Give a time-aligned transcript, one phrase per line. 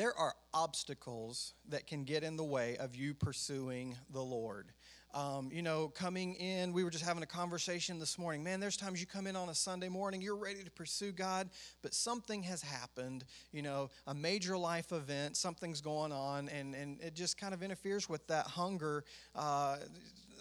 [0.00, 4.72] there are obstacles that can get in the way of you pursuing the Lord.
[5.12, 8.42] Um, you know, coming in, we were just having a conversation this morning.
[8.42, 11.50] Man, there's times you come in on a Sunday morning, you're ready to pursue God,
[11.82, 16.98] but something has happened, you know, a major life event, something's going on, and, and
[17.02, 19.04] it just kind of interferes with that hunger.
[19.36, 19.76] Uh,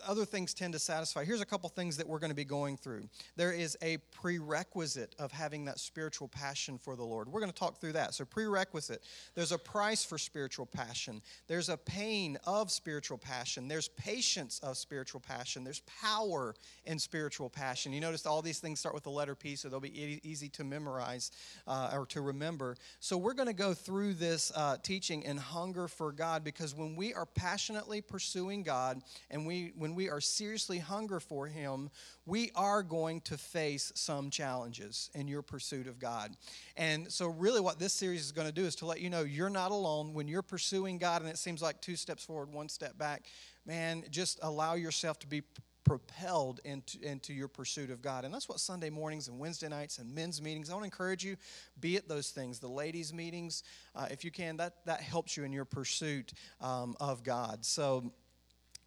[0.07, 1.23] other things tend to satisfy.
[1.23, 3.03] Here's a couple things that we're going to be going through.
[3.35, 7.29] There is a prerequisite of having that spiritual passion for the Lord.
[7.29, 8.13] We're going to talk through that.
[8.13, 9.03] So, prerequisite.
[9.35, 11.21] There's a price for spiritual passion.
[11.47, 13.67] There's a pain of spiritual passion.
[13.67, 15.63] There's patience of spiritual passion.
[15.63, 17.93] There's power in spiritual passion.
[17.93, 20.63] You notice all these things start with the letter P, so they'll be easy to
[20.63, 21.31] memorize
[21.67, 22.75] uh, or to remember.
[22.99, 26.95] So, we're going to go through this uh, teaching and hunger for God because when
[26.95, 31.89] we are passionately pursuing God and we when when we are seriously hunger for Him,
[32.27, 36.35] we are going to face some challenges in your pursuit of God.
[36.77, 39.21] And so, really, what this series is going to do is to let you know
[39.21, 42.69] you're not alone when you're pursuing God and it seems like two steps forward, one
[42.69, 43.23] step back.
[43.65, 45.41] Man, just allow yourself to be
[45.85, 48.23] propelled into, into your pursuit of God.
[48.25, 51.25] And that's what Sunday mornings and Wednesday nights and men's meetings, I want to encourage
[51.25, 51.35] you,
[51.79, 52.59] be at those things.
[52.59, 53.63] The ladies' meetings,
[53.95, 57.65] uh, if you can, that, that helps you in your pursuit um, of God.
[57.65, 58.11] So,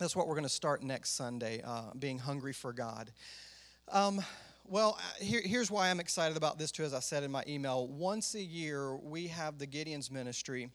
[0.02, 3.12] that's what we're going to start next Sunday, uh, being hungry for God.
[3.88, 4.20] Um,
[4.64, 7.44] well, uh, here, here's why I'm excited about this too, as I said in my
[7.46, 7.86] email.
[7.86, 10.70] Once a year, we have the Gideon's Ministry.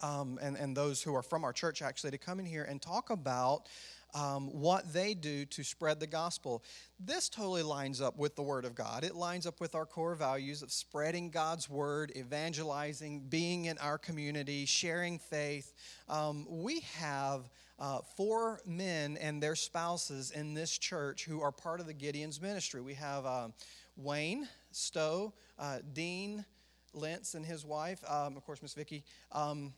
[0.00, 2.80] Um, and, and those who are from our church actually to come in here and
[2.80, 3.68] talk about
[4.14, 6.62] um, what they do to spread the gospel.
[6.98, 9.04] This totally lines up with the Word of God.
[9.04, 13.98] It lines up with our core values of spreading God's Word, evangelizing, being in our
[13.98, 15.74] community, sharing faith.
[16.08, 21.80] Um, we have uh, four men and their spouses in this church who are part
[21.80, 22.80] of the Gideon's ministry.
[22.80, 23.48] We have uh,
[23.96, 26.44] Wayne Stowe, uh, Dean
[26.92, 29.04] Lentz and his wife, um, of course, Miss Vicki.
[29.32, 29.72] Um,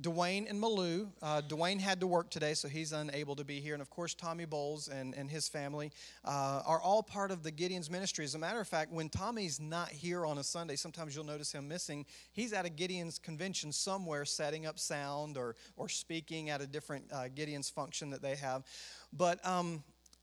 [0.00, 1.08] Dwayne and Malou.
[1.20, 3.74] Uh, Dwayne had to work today, so he's unable to be here.
[3.74, 5.92] And of course, Tommy Bowles and, and his family
[6.24, 8.24] uh, are all part of the Gideon's ministry.
[8.24, 11.52] As a matter of fact, when Tommy's not here on a Sunday, sometimes you'll notice
[11.52, 12.06] him missing.
[12.32, 17.04] He's at a Gideon's convention somewhere setting up sound or, or speaking at a different
[17.12, 18.64] uh, Gideon's function that they have.
[19.12, 19.82] But um,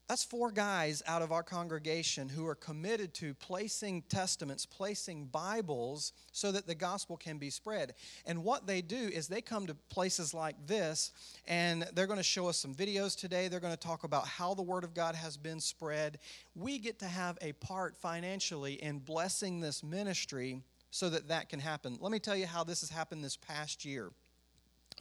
[0.10, 6.14] that's four guys out of our congregation who are committed to placing testaments, placing Bibles
[6.32, 7.94] so that the gospel can be spread.
[8.26, 11.12] And what they do is they come to places like this
[11.48, 13.50] and they're going to show us some videos today.
[13.50, 16.18] They're going to talk about how the Word of God has been spread.
[16.56, 21.60] We get to have a part financially in blessing this ministry so that that can
[21.60, 22.00] happen.
[22.02, 24.10] Let me tell you how this has happened this past year.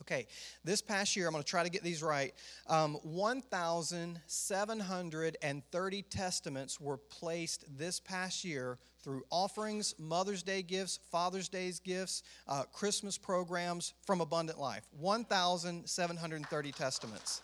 [0.02, 0.26] Okay,
[0.64, 2.32] this past year, I'm going to try to get these right.
[2.68, 11.80] Um, 1,730 testaments were placed this past year through offerings, Mother's Day gifts, Father's Day's
[11.80, 14.86] gifts, uh, Christmas programs from Abundant Life.
[14.98, 17.42] 1,730 testaments.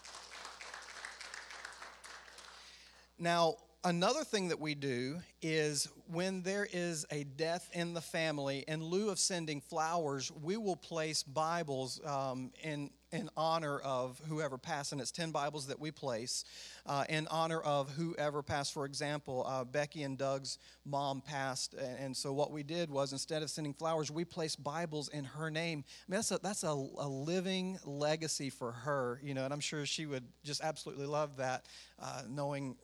[3.19, 8.65] Now, Another thing that we do is when there is a death in the family,
[8.67, 14.57] in lieu of sending flowers, we will place Bibles um, in, in honor of whoever
[14.57, 14.93] passed.
[14.93, 16.47] And it's 10 Bibles that we place
[16.87, 18.73] uh, in honor of whoever passed.
[18.73, 20.57] For example, uh, Becky and Doug's
[20.87, 21.75] mom passed.
[21.75, 25.51] And so what we did was instead of sending flowers, we placed Bibles in her
[25.51, 25.85] name.
[25.87, 29.61] I mean, that's a, that's a, a living legacy for her, you know, and I'm
[29.61, 31.67] sure she would just absolutely love that,
[32.01, 32.77] uh, knowing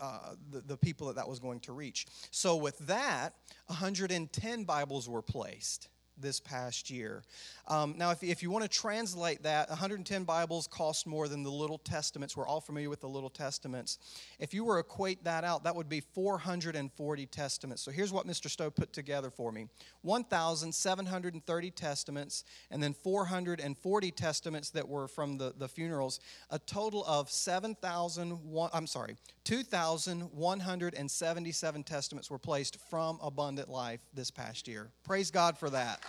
[0.00, 2.06] uh, the, the people that that was going to reach.
[2.30, 3.34] So, with that,
[3.66, 5.88] 110 Bibles were placed
[6.20, 7.22] this past year.
[7.66, 11.50] Um, now, if, if you want to translate that, 110 Bibles cost more than the
[11.50, 12.36] Little Testaments.
[12.36, 13.98] We're all familiar with the Little Testaments.
[14.38, 17.82] If you were to equate that out, that would be 440 Testaments.
[17.82, 18.48] So here's what Mr.
[18.48, 19.66] Stowe put together for me
[20.02, 26.20] 1,730 Testaments, and then 440 Testaments that were from the, the funerals.
[26.50, 28.38] A total of 7,000,
[28.72, 34.90] I'm sorry, 2,177 Testaments were placed from Abundant Life this past year.
[35.04, 36.02] Praise God for that.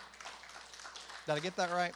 [1.29, 1.93] Did I get that right?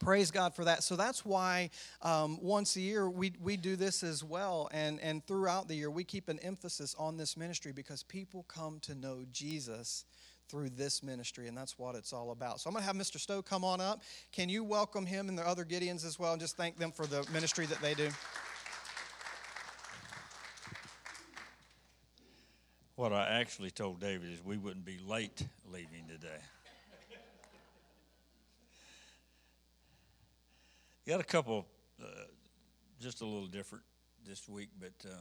[0.00, 0.82] Praise God for that.
[0.82, 1.70] So that's why
[2.02, 4.68] um, once a year we, we do this as well.
[4.72, 8.80] And, and throughout the year, we keep an emphasis on this ministry because people come
[8.80, 10.04] to know Jesus
[10.48, 12.58] through this ministry, and that's what it's all about.
[12.58, 13.20] So I'm going to have Mr.
[13.20, 14.02] Stowe come on up.
[14.32, 17.06] Can you welcome him and the other Gideons as well and just thank them for
[17.06, 18.08] the ministry that they do?
[22.96, 26.40] What I actually told David is we wouldn't be late leaving today.
[31.04, 31.66] Got a couple,
[32.00, 32.06] uh,
[33.00, 33.82] just a little different
[34.24, 35.14] this week, but uh,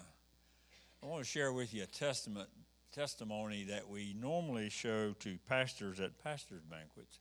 [1.01, 2.49] I want to share with you a testament
[2.93, 7.17] testimony that we normally show to pastors at pastors' banquets.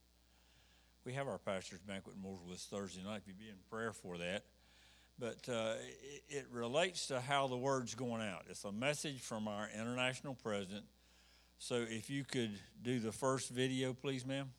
[1.06, 3.22] We have our pastors' banquet in Mooresville Thursday night.
[3.22, 4.44] If you be in prayer for that.
[5.18, 8.44] But uh, it, it relates to how the word's going out.
[8.50, 10.84] It's a message from our international president.
[11.58, 14.50] So if you could do the first video, please, ma'am.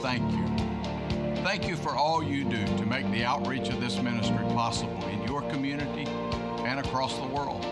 [0.00, 0.46] Thank you.
[1.42, 5.20] Thank you for all you do to make the outreach of this ministry possible in
[5.24, 6.06] your community
[6.64, 7.66] and across the world.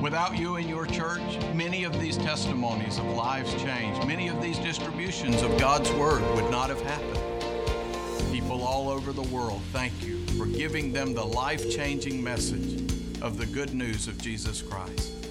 [0.00, 1.20] Without you and your church,
[1.54, 6.48] many of these testimonies of lives changed, many of these distributions of God's Word would
[6.52, 8.32] not have happened.
[8.32, 12.92] People all over the world, thank you for giving them the life changing message
[13.22, 15.25] of the good news of Jesus Christ.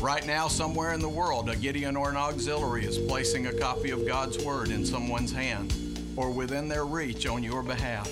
[0.00, 3.90] Right now, somewhere in the world, a Gideon or an auxiliary is placing a copy
[3.90, 5.74] of God's Word in someone's hand
[6.16, 8.10] or within their reach on your behalf.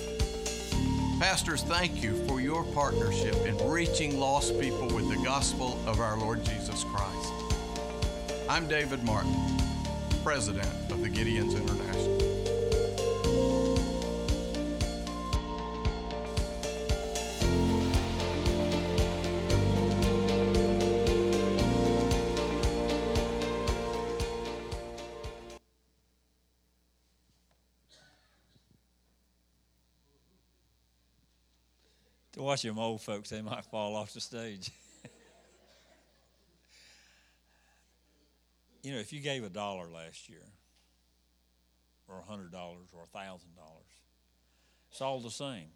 [1.19, 6.15] Pastors, thank you for your partnership in reaching lost people with the gospel of our
[6.15, 7.33] Lord Jesus Christ.
[8.47, 9.35] I'm David Martin,
[10.23, 12.18] President of the Gideons International.
[32.49, 34.71] Watch them old folks, they might fall off the stage.
[38.81, 40.41] you know, if you gave a dollar last year,
[42.07, 43.85] or a hundred dollars, or a thousand dollars,
[44.89, 45.67] it's all the same.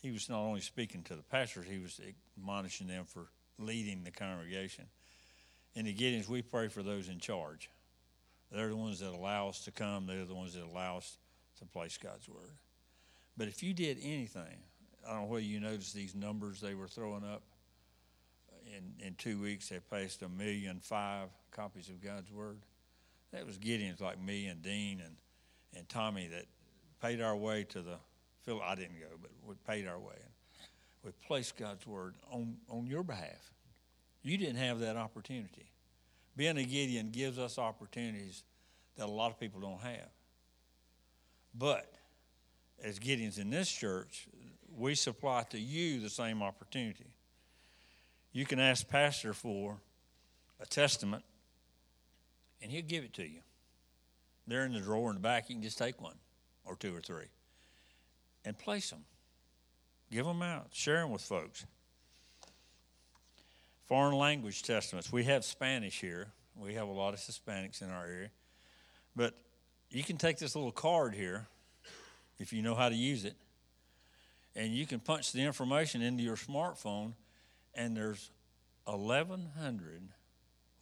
[0.00, 2.00] He was not only speaking to the pastors, he was
[2.38, 3.26] admonishing them for
[3.58, 4.86] leading the congregation.
[5.74, 7.68] In the Gideons, we pray for those in charge.
[8.50, 10.06] They're the ones that allow us to come.
[10.06, 11.18] They're the ones that allow us
[11.58, 12.56] to place God's word.
[13.36, 14.62] But if you did anything,
[15.06, 17.42] I don't know whether you noticed these numbers they were throwing up.
[18.66, 22.58] In, in two weeks, they passed a million five copies of God's Word.
[23.32, 25.16] That was Gideon's like me and Dean and,
[25.76, 26.46] and Tommy that
[27.02, 27.96] paid our way to the
[28.44, 28.60] Phil.
[28.62, 30.14] I didn't go, but we paid our way.
[31.04, 33.52] We placed God's Word on, on your behalf.
[34.22, 35.66] You didn't have that opportunity.
[36.36, 38.44] Being a Gideon gives us opportunities
[38.96, 40.08] that a lot of people don't have.
[41.54, 41.92] But
[42.82, 44.28] as Gideons in this church,
[44.76, 47.06] we supply to you the same opportunity.
[48.32, 49.76] You can ask Pastor for
[50.60, 51.24] a testament,
[52.62, 53.40] and he'll give it to you.
[54.46, 55.48] They're in the drawer in the back.
[55.48, 56.16] You can just take one
[56.64, 57.26] or two or three
[58.44, 59.04] and place them.
[60.10, 60.68] Give them out.
[60.72, 61.64] Share them with folks.
[63.86, 65.12] Foreign language testaments.
[65.12, 66.28] We have Spanish here.
[66.56, 68.30] We have a lot of Hispanics in our area.
[69.14, 69.34] But
[69.90, 71.46] you can take this little card here
[72.38, 73.36] if you know how to use it
[74.54, 77.14] and you can punch the information into your smartphone,
[77.74, 78.30] and there's
[78.84, 80.02] 1,100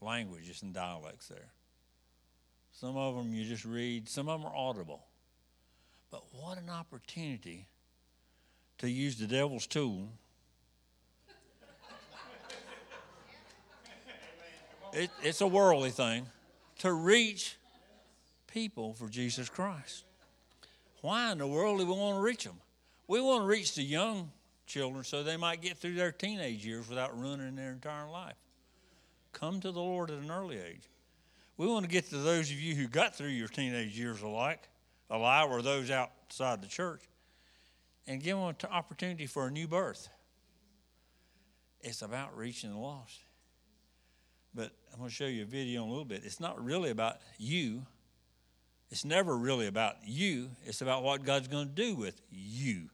[0.01, 1.53] languages and dialects there.
[2.73, 5.05] Some of them you just read, some of them are audible.
[6.11, 7.69] But what an opportunity
[8.79, 10.09] to use the devil's tool.
[14.93, 16.27] It, it's a worldly thing
[16.79, 17.57] to reach
[18.49, 20.05] people for Jesus Christ.
[21.01, 22.57] Why in the world do we want to reach them?
[23.11, 24.31] We want to reach the young
[24.69, 28.37] children so they might get through their teenage years without ruining their entire life.
[29.33, 30.89] Come to the Lord at an early age.
[31.57, 34.69] We want to get to those of you who got through your teenage years alike,
[35.11, 37.03] alive, or those outside the church,
[38.07, 40.09] and give them an opportunity for a new birth.
[41.81, 43.19] It's about reaching the lost.
[44.55, 46.23] But I'm going to show you a video in a little bit.
[46.25, 47.85] It's not really about you.
[48.89, 50.51] It's never really about you.
[50.65, 52.89] It's about what God's going to do with you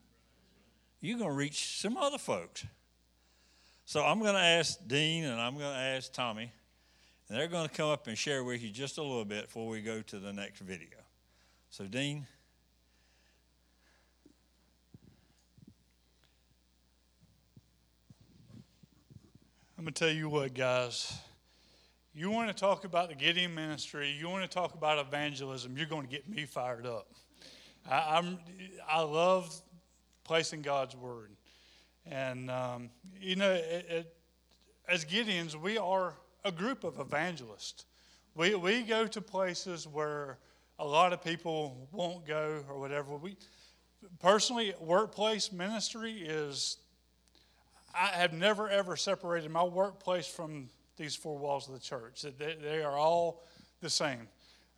[1.06, 2.66] you're going to reach some other folks.
[3.84, 6.50] So I'm going to ask Dean and I'm going to ask Tommy,
[7.28, 9.68] and they're going to come up and share with you just a little bit before
[9.68, 10.98] we go to the next video.
[11.70, 12.26] So, Dean.
[19.78, 21.16] I'm going to tell you what, guys.
[22.14, 25.86] You want to talk about the Gideon ministry, you want to talk about evangelism, you're
[25.86, 27.06] going to get me fired up.
[27.88, 28.38] I, am
[28.88, 29.60] I love
[30.26, 31.30] placing God's word.
[32.04, 32.90] And, um,
[33.20, 34.14] you know, it, it,
[34.88, 36.14] as Gideons, we are
[36.44, 37.86] a group of evangelists.
[38.34, 40.38] We, we go to places where
[40.78, 43.16] a lot of people won't go or whatever.
[43.16, 43.36] We
[44.20, 46.78] personally, workplace ministry is.
[47.98, 50.68] I have never ever separated my workplace from
[50.98, 52.26] these four walls of the church.
[52.38, 53.42] They, they are all
[53.80, 54.28] the same.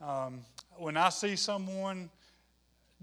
[0.01, 0.43] Um,
[0.77, 2.11] when I see someone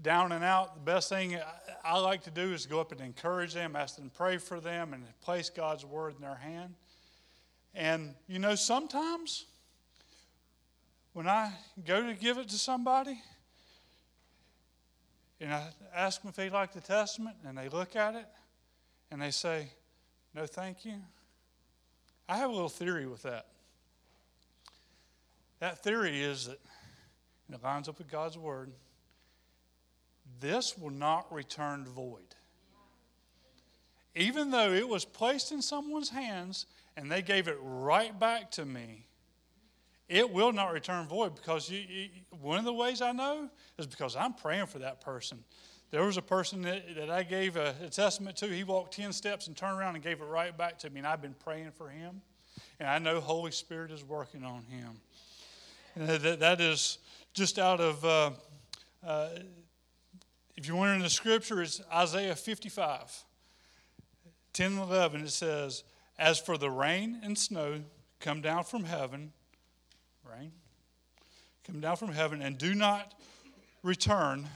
[0.00, 1.38] down and out, the best thing
[1.84, 4.60] I like to do is go up and encourage them, ask them to pray for
[4.60, 6.74] them, and place God's word in their hand.
[7.74, 9.46] And you know, sometimes
[11.12, 11.52] when I
[11.86, 13.20] go to give it to somebody,
[15.40, 18.26] and I ask them if they like the Testament, and they look at it,
[19.10, 19.70] and they say,
[20.34, 20.94] No, thank you.
[22.28, 23.46] I have a little theory with that.
[25.60, 26.58] That theory is that
[27.52, 28.72] it lines up with God's Word.
[30.40, 32.34] This will not return void.
[34.14, 36.66] Even though it was placed in someone's hands
[36.96, 39.06] and they gave it right back to me,
[40.08, 42.08] it will not return void because you, you,
[42.40, 45.38] one of the ways I know is because I'm praying for that person.
[45.90, 48.48] There was a person that, that I gave a, a, testament to.
[48.48, 50.98] He walked 10 steps and turned around and gave it right back to me.
[50.98, 52.20] And I've been praying for him.
[52.80, 55.00] And I know Holy Spirit is working on him.
[55.94, 56.98] And that, that is
[57.34, 58.30] just out of, uh,
[59.06, 59.28] uh,
[60.56, 63.24] if you're wondering the scripture, it's Isaiah 55,
[64.54, 65.22] 10 and 11.
[65.22, 65.84] It says,
[66.18, 67.82] As for the rain and snow
[68.20, 69.32] come down from heaven,
[70.24, 70.52] rain,
[71.64, 73.14] come down from heaven, and do not
[73.82, 74.48] return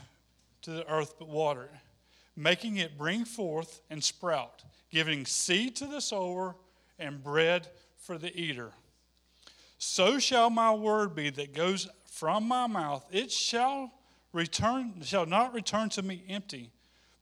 [0.63, 1.71] to the earth but water it,
[2.35, 6.57] making it bring forth and sprout, giving seed to the sower
[6.99, 8.73] and bread for the eater.
[9.79, 13.07] So shall my word be that goes from my mouth.
[13.11, 13.93] It shall
[14.33, 16.71] return, shall not return to me empty,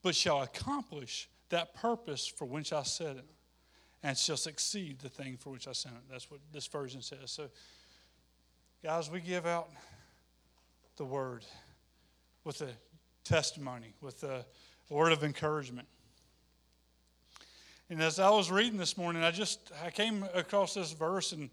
[0.02, 3.24] but shall accomplish that purpose for which I said it,
[4.02, 6.02] and shall succeed the thing for which I sent it.
[6.10, 7.32] That's what this version says.
[7.32, 7.48] So
[8.80, 9.68] Guys, we give out
[10.98, 11.44] the word
[12.44, 12.68] with a
[13.24, 14.46] testimony, with a
[14.88, 15.88] word of encouragement.
[17.90, 21.50] And as I was reading this morning, I just I came across this verse and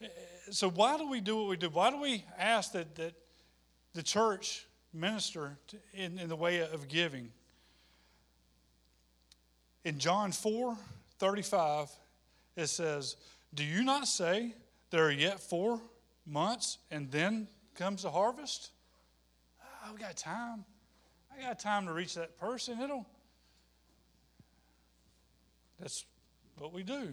[0.00, 0.06] eh,
[0.50, 1.68] so why do we do what we do?
[1.68, 3.12] Why do we ask that, that
[3.92, 5.58] the church minister
[5.94, 7.30] in, in the way of giving?
[9.84, 10.76] In John 4
[11.18, 11.88] 35,
[12.56, 13.16] it says,
[13.54, 14.54] Do you not say
[14.90, 15.80] there are yet four
[16.26, 18.70] months and then comes the harvest,
[19.84, 20.64] I've got time.
[21.36, 22.80] I got time to reach that person.
[22.80, 23.06] It'll.
[25.80, 26.04] That's
[26.58, 27.12] what we do.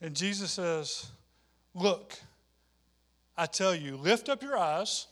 [0.00, 1.10] And Jesus says,
[1.74, 2.18] Look,
[3.36, 5.06] I tell you, lift up your eyes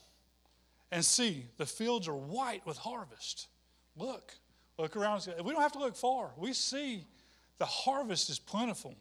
[0.95, 3.49] and see the fields are white with harvest.
[3.97, 4.33] Look,
[4.79, 5.27] look around.
[5.45, 6.31] We don't have to look far.
[6.39, 7.05] We see
[7.59, 8.95] the harvest is plentiful.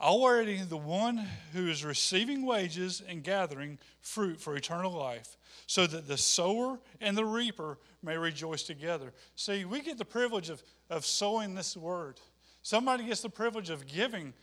[0.00, 5.38] Already, the one who is receiving wages and gathering fruit for eternal life,
[5.68, 9.12] so that the sower and the reaper may rejoice together.
[9.36, 12.20] See, we get the privilege of, of sowing this word.
[12.62, 14.34] Somebody gets the privilege of giving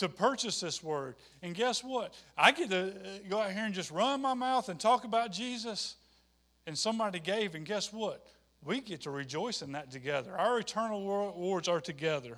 [0.00, 1.14] to purchase this word.
[1.42, 2.14] And guess what?
[2.36, 2.92] I get to uh,
[3.28, 5.96] go out here and just run my mouth and talk about Jesus.
[6.66, 8.26] And somebody gave, and guess what?
[8.64, 10.36] We get to rejoice in that together.
[10.36, 12.36] Our eternal rewards are together.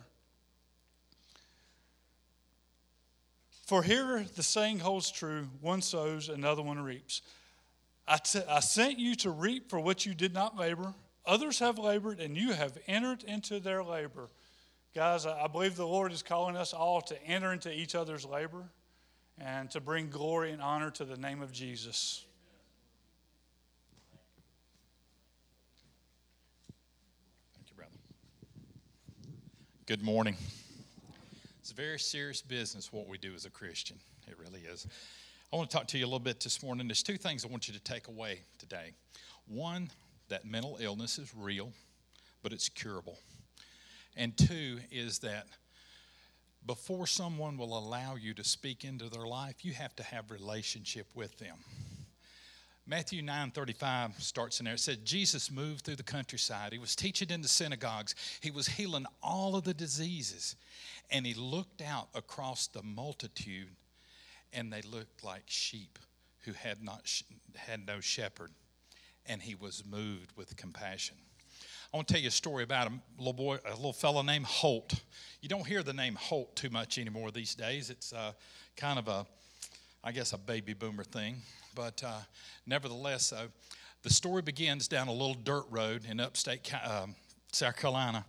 [3.67, 7.23] For here the saying holds true one sows, another one reaps.
[8.07, 10.95] I, t- I sent you to reap for what you did not labor.
[11.25, 14.29] Others have labored, and you have entered into their labor.
[14.95, 18.65] Guys, I believe the Lord is calling us all to enter into each other's labor
[19.41, 22.27] and to bring glory and honor to the name of Jesus.
[27.55, 27.91] Thank you, brother.
[29.87, 30.37] Good morning.
[31.61, 33.97] It's a very serious business what we do as a Christian.
[34.29, 34.87] It really is.
[35.51, 36.87] I want to talk to you a little bit this morning.
[36.87, 38.93] There's two things I want you to take away today.
[39.49, 39.91] One,
[40.29, 41.73] that mental illness is real,
[42.43, 43.19] but it's curable.
[44.17, 45.47] And two is that
[46.67, 51.07] before someone will allow you to speak into their life, you have to have relationship
[51.15, 51.57] with them.
[52.85, 54.75] Matthew 9:35 starts in there.
[54.75, 56.73] It said Jesus moved through the countryside.
[56.73, 58.15] He was teaching in the synagogues.
[58.41, 60.57] He was healing all of the diseases.
[61.11, 63.77] And he looked out across the multitude
[64.53, 65.99] and they looked like sheep
[66.41, 67.23] who had not
[67.55, 68.51] had no shepherd.
[69.27, 71.17] And he was moved with compassion.
[71.93, 74.47] I want to tell you a story about a little boy, a little fellow named
[74.47, 74.95] Holt.
[75.43, 77.91] You don't hear the name Holt too much anymore these days.
[77.91, 78.33] It's uh,
[78.79, 79.27] kind of a,
[80.03, 81.37] I guess, a baby boomer thing.
[81.75, 82.21] But uh,
[82.67, 83.49] nevertheless, uh,
[84.05, 87.15] the story begins down a little dirt road in upstate um,
[87.53, 88.25] South Carolina.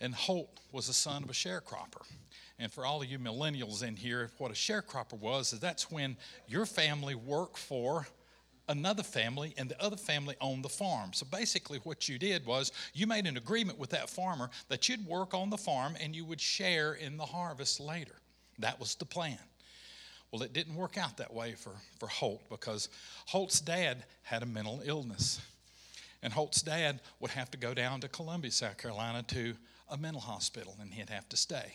[0.00, 2.06] And Holt was the son of a sharecropper.
[2.60, 6.16] And for all of you millennials in here, what a sharecropper was is that's when
[6.46, 8.06] your family worked for
[8.72, 11.12] another family and the other family owned the farm.
[11.12, 15.06] So basically, what you did was you made an agreement with that farmer that you'd
[15.06, 18.16] work on the farm and you would share in the harvest later.
[18.58, 19.38] That was the plan.
[20.32, 22.88] Well, it didn't work out that way for, for Holt because
[23.26, 25.40] Holt's dad had a mental illness.
[26.22, 29.54] And Holt's dad would have to go down to Columbia, South Carolina to
[29.90, 31.74] a mental hospital and he'd have to stay.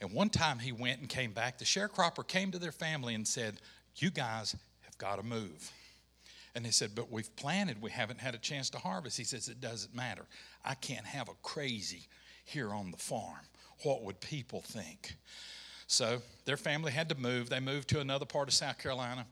[0.00, 1.58] And one time he went and came back.
[1.58, 3.60] The sharecropper came to their family and said,
[3.96, 5.70] You guys have got to move.
[6.54, 9.18] And they said, But we've planted, we haven't had a chance to harvest.
[9.18, 10.24] He says, It doesn't matter.
[10.64, 12.08] I can't have a crazy
[12.44, 13.40] here on the farm.
[13.82, 15.16] What would people think?
[15.86, 17.50] So their family had to move.
[17.50, 19.26] They moved to another part of South Carolina.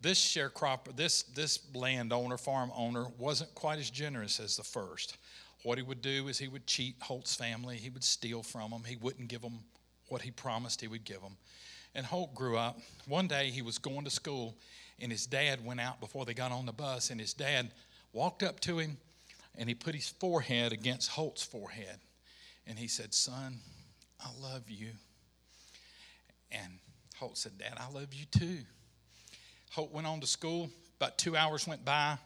[0.00, 5.16] This sharecropper, this, this landowner, farm owner, wasn't quite as generous as the first.
[5.62, 7.76] What he would do is he would cheat Holt's family.
[7.76, 8.82] He would steal from them.
[8.84, 9.60] He wouldn't give them
[10.08, 11.36] what he promised he would give them.
[11.94, 12.80] And Holt grew up.
[13.06, 14.56] One day he was going to school
[15.02, 17.72] and his dad went out before they got on the bus, and his dad
[18.12, 18.96] walked up to him
[19.58, 21.98] and he put his forehead against Holt's forehead.
[22.66, 23.58] And he said, Son,
[24.20, 24.90] I love you.
[26.50, 26.78] And
[27.16, 28.58] Holt said, Dad, I love you too.
[29.70, 30.70] Holt went on to school.
[30.98, 32.16] About two hours went by.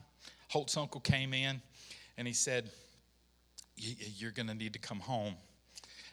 [0.48, 1.60] Holt's uncle came in
[2.18, 2.70] and he said,
[3.76, 5.34] You're going to need to come home.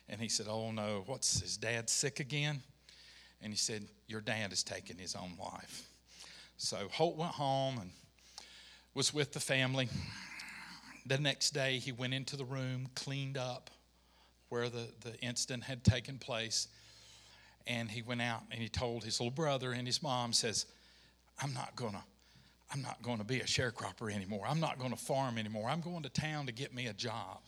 [0.10, 2.62] And he said, Oh no, what's his dad sick again?
[3.42, 5.90] And he said, Your dad has taken his own life.
[6.64, 7.92] So Holt went home and
[8.94, 9.90] was with the family.
[11.06, 13.70] The next day, he went into the room, cleaned up
[14.48, 16.70] where the, the incident had taken place,
[17.68, 20.66] and he went out and he told his little brother and his mom, says,
[21.42, 22.04] I'm not gonna,
[22.74, 24.46] I'm not gonna be a sharecropper anymore.
[24.48, 25.68] I'm not gonna farm anymore.
[25.68, 27.42] I'm going to town to get me a job.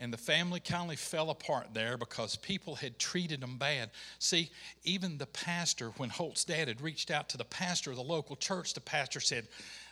[0.00, 3.90] And the family kind of fell apart there because people had treated them bad.
[4.20, 4.50] See,
[4.84, 8.36] even the pastor, when Holt's dad had reached out to the pastor of the local
[8.36, 9.48] church, the pastor said,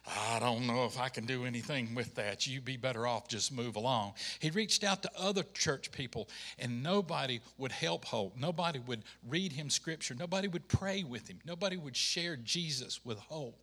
[0.06, 2.46] I don't know if I can do anything with that.
[2.46, 4.14] You'd be better off just move along.
[4.38, 6.28] He reached out to other church people,
[6.60, 8.36] and nobody would help Holt.
[8.38, 10.14] Nobody would read him scripture.
[10.16, 11.40] Nobody would pray with him.
[11.44, 13.56] Nobody would share Jesus with Holt.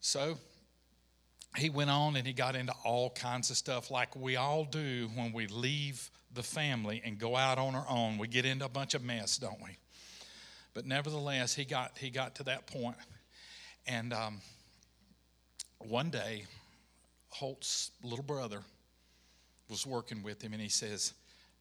[0.00, 0.36] So
[1.56, 5.08] he went on and he got into all kinds of stuff like we all do
[5.14, 8.18] when we leave the family and go out on our own.
[8.18, 9.78] We get into a bunch of mess, don't we?
[10.74, 12.96] But nevertheless, he got he got to that point,
[13.86, 14.40] and um,
[15.78, 16.44] one day,
[17.28, 18.62] Holt's little brother
[19.70, 21.14] was working with him, and he says,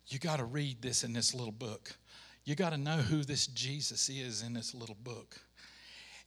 [0.08, 1.96] "You got to read this in this little book.
[2.44, 5.40] You got to know who this Jesus is in this little book."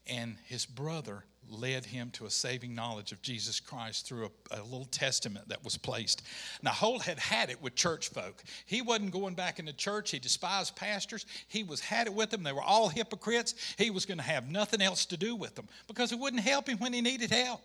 [0.09, 4.63] And his brother led him to a saving knowledge of Jesus Christ through a, a,
[4.63, 6.23] little testament that was placed.
[6.63, 8.43] Now, Holt had had it with church folk.
[8.67, 10.11] He wasn't going back into church.
[10.11, 11.27] He despised pastors.
[11.49, 12.43] He was had it with them.
[12.43, 13.55] They were all hypocrites.
[13.79, 16.69] He was going to have nothing else to do with them because it wouldn't help
[16.69, 17.61] him when he needed help.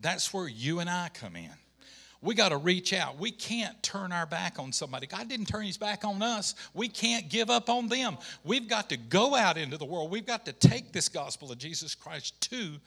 [0.00, 1.50] That's where you and I come in.
[2.24, 3.18] We got to reach out.
[3.18, 5.06] We can't turn our back on somebody.
[5.06, 6.54] God didn't turn his back on us.
[6.72, 8.16] We can't give up on them.
[8.44, 10.10] We've got to go out into the world.
[10.10, 12.80] We've got to take this gospel of Jesus Christ to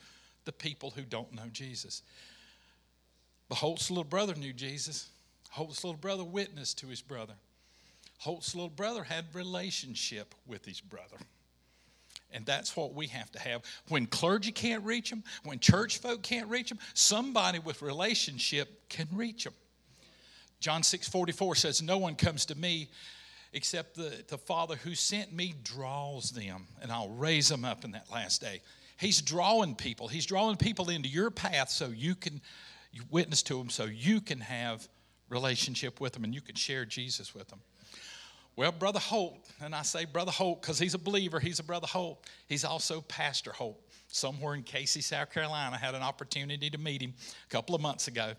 [0.44, 2.02] the people who don't know Jesus.
[3.48, 5.08] But Holt's little brother knew Jesus.
[5.50, 7.34] Holt's little brother witnessed to his brother.
[8.18, 11.16] Holt's little brother had relationship with his brother.
[12.32, 13.62] And that's what we have to have.
[13.88, 19.08] When clergy can't reach them, when church folk can't reach them, somebody with relationship can
[19.12, 19.54] reach them.
[20.60, 22.90] John 6 44 says, No one comes to me
[23.52, 27.92] except the, the Father who sent me draws them, and I'll raise them up in
[27.92, 28.60] that last day.
[28.98, 30.08] He's drawing people.
[30.08, 32.40] He's drawing people into your path so you can
[33.10, 34.86] witness to them, so you can have
[35.28, 37.60] relationship with them and you can share Jesus with them.
[38.58, 41.86] Well, Brother Holt, and I say Brother Holt because he's a believer, he's a Brother
[41.86, 42.26] Holt.
[42.48, 43.80] He's also Pastor Holt.
[44.08, 47.14] Somewhere in Cayce, South Carolina, I had an opportunity to meet him
[47.46, 48.32] a couple of months ago.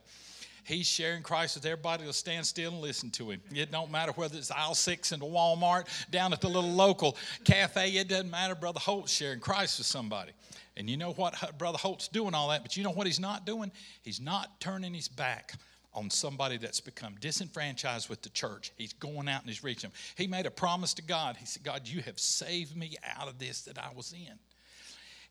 [0.65, 3.39] He's sharing Christ with everybody to stand still and listen to him.
[3.55, 7.15] It don't matter whether it's aisle six in the Walmart, down at the little local
[7.45, 8.55] cafe, it doesn't matter.
[8.55, 10.33] Brother Holt's sharing Christ with somebody.
[10.75, 11.57] And you know what?
[11.57, 13.71] Brother Holt's doing all that, but you know what he's not doing?
[14.01, 15.53] He's not turning his back
[15.93, 18.71] on somebody that's become disenfranchised with the church.
[18.77, 19.97] He's going out and he's reaching them.
[20.15, 21.35] He made a promise to God.
[21.37, 24.37] He said, God, you have saved me out of this that I was in.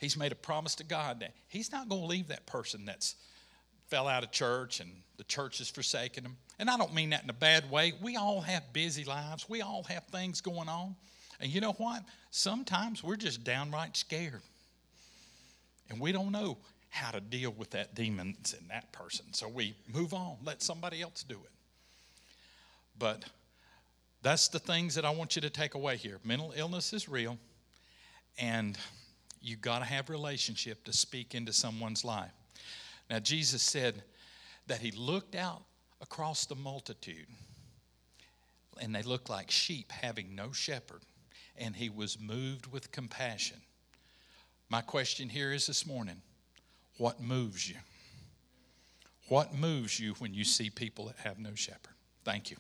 [0.01, 3.17] He's made a promise to God that he's not going to leave that person that's
[3.89, 6.37] fell out of church and the church has forsaken them.
[6.59, 7.93] And I don't mean that in a bad way.
[8.03, 10.95] We all have busy lives, we all have things going on.
[11.41, 12.03] And you know what?
[12.31, 14.43] Sometimes we're just downright scared.
[15.89, 16.59] And we don't know
[16.91, 19.27] how to deal with that demons in that person.
[19.33, 21.53] So we move on, let somebody else do it.
[22.99, 23.25] But
[24.23, 26.19] that's the things that I want you to take away here.
[26.25, 27.39] Mental illness is real,
[28.39, 28.77] and
[29.41, 32.33] you've got to have relationship to speak into someone's life.
[33.09, 34.03] Now Jesus said
[34.67, 35.63] that he looked out
[36.01, 37.27] across the multitude
[38.81, 41.03] and they looked like sheep having no shepherd
[41.57, 43.61] and he was moved with compassion.
[44.69, 46.21] My question here is this morning
[46.99, 47.77] what moves you?
[49.29, 51.95] What moves you when you see people that have no shepherd?
[52.25, 52.57] Thank you.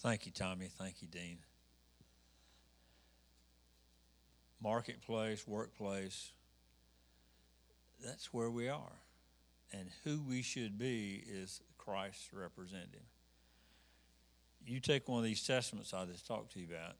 [0.00, 0.68] Thank you, Tommy.
[0.78, 1.38] Thank you, Dean.
[4.62, 6.32] Marketplace, workplace,
[8.04, 9.02] that's where we are.
[9.72, 13.02] And who we should be is Christ's representative.
[14.68, 16.96] You take one of these testaments I just talked to you about,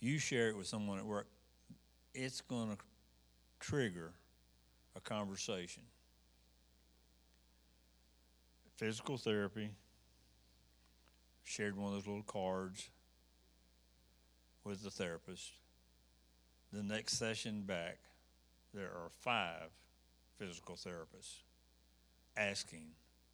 [0.00, 1.26] you share it with someone at work,
[2.14, 2.78] it's going to
[3.60, 4.12] trigger
[4.96, 5.82] a conversation.
[8.78, 9.68] Physical therapy,
[11.44, 12.88] shared one of those little cards
[14.64, 15.52] with the therapist.
[16.72, 17.98] The next session back,
[18.72, 19.68] there are five
[20.38, 21.42] physical therapists
[22.34, 22.86] asking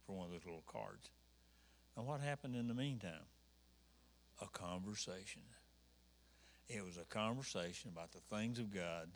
[0.05, 1.09] for one of those little cards.
[1.95, 3.27] And what happened in the meantime?
[4.41, 5.41] A conversation.
[6.67, 9.09] It was a conversation about the things of God,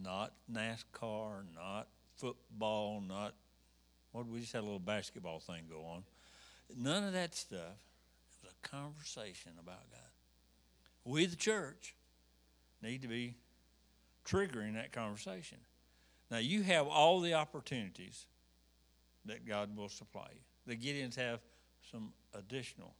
[0.00, 3.34] not NASCAR, not football, not
[4.12, 6.02] what we just had a little basketball thing go on.
[6.76, 7.60] None of that stuff.
[7.60, 10.00] It was a conversation about God.
[11.04, 11.94] We, the church,
[12.82, 13.36] need to be
[14.24, 15.58] triggering that conversation.
[16.30, 18.26] Now, you have all the opportunities
[19.24, 20.40] that God will supply you.
[20.66, 21.40] The Gideons have
[21.90, 22.94] some additional.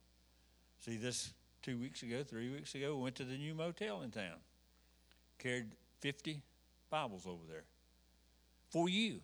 [0.79, 4.11] See, this two weeks ago, three weeks ago, we went to the new motel in
[4.11, 4.37] town.
[5.39, 5.67] Carried
[5.99, 6.41] 50
[6.89, 7.63] Bibles over there
[8.69, 9.19] for you.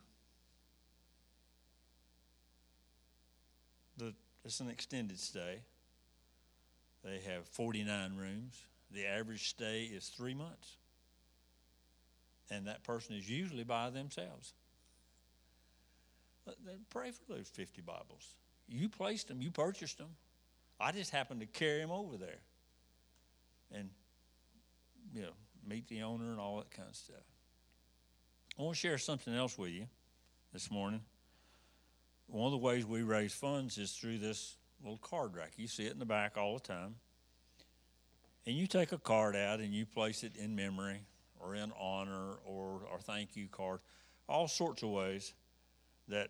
[3.97, 4.13] The,
[4.45, 5.61] it's an extended stay.
[7.03, 8.61] They have 49 rooms.
[8.91, 10.77] The average stay is three months.
[12.49, 14.53] And that person is usually by themselves.
[16.89, 18.35] Pray for those 50 Bibles.
[18.67, 20.09] You placed them, you purchased them.
[20.79, 22.39] I just happened to carry them over there
[23.73, 23.89] and,
[25.13, 25.33] you know,
[25.67, 27.23] meet the owner and all that kind of stuff.
[28.57, 29.87] I want to share something else with you
[30.53, 31.01] this morning.
[32.27, 35.53] One of the ways we raise funds is through this little card rack.
[35.57, 36.95] You see it in the back all the time.
[38.45, 41.01] And you take a card out and you place it in memory
[41.39, 43.79] or in honor or, or thank you card,
[44.27, 45.33] all sorts of ways
[46.07, 46.29] that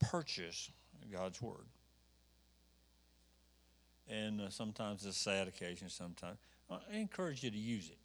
[0.00, 0.70] purchase
[1.12, 1.66] God's Word.
[4.08, 6.38] And uh, sometimes it's a sad occasion, sometimes.
[6.70, 7.98] I encourage you to use it.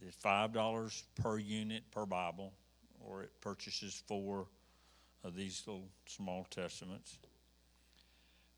[0.00, 2.52] It's $5 per unit per Bible,
[3.00, 4.46] or it purchases four
[5.24, 7.18] of these little small testaments.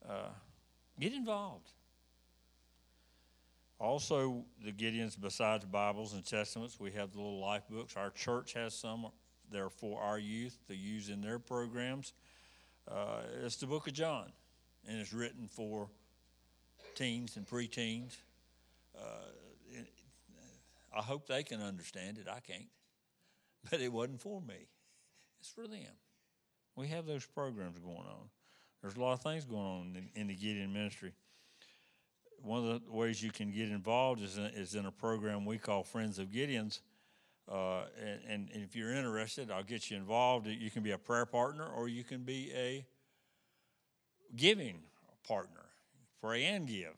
[0.07, 0.29] Uh,
[0.99, 1.71] get involved.
[3.79, 7.97] Also, the Gideons, besides Bibles and Testaments, we have the little life books.
[7.97, 9.07] Our church has some.
[9.51, 12.13] They're for our youth to use in their programs.
[12.91, 14.33] Uh, it's the book of John,
[14.89, 15.89] and it's written for
[16.95, 18.17] teens and preteens.
[18.97, 19.81] Uh,
[20.97, 22.27] I hope they can understand it.
[22.29, 22.65] I can't.
[23.71, 24.69] But it wasn't for me,
[25.39, 25.93] it's for them.
[26.77, 28.31] We have those programs going on.
[28.81, 31.13] There's a lot of things going on in, in the Gideon ministry
[32.43, 35.59] one of the ways you can get involved is in, is in a program we
[35.59, 36.81] call Friends of Gideons.
[37.51, 40.47] Uh, and, and, if you're interested, I'll get you involved.
[40.47, 42.87] You can be a prayer partner or you can be a
[44.37, 44.79] giving
[45.27, 45.65] partner.
[46.21, 46.95] Pray and give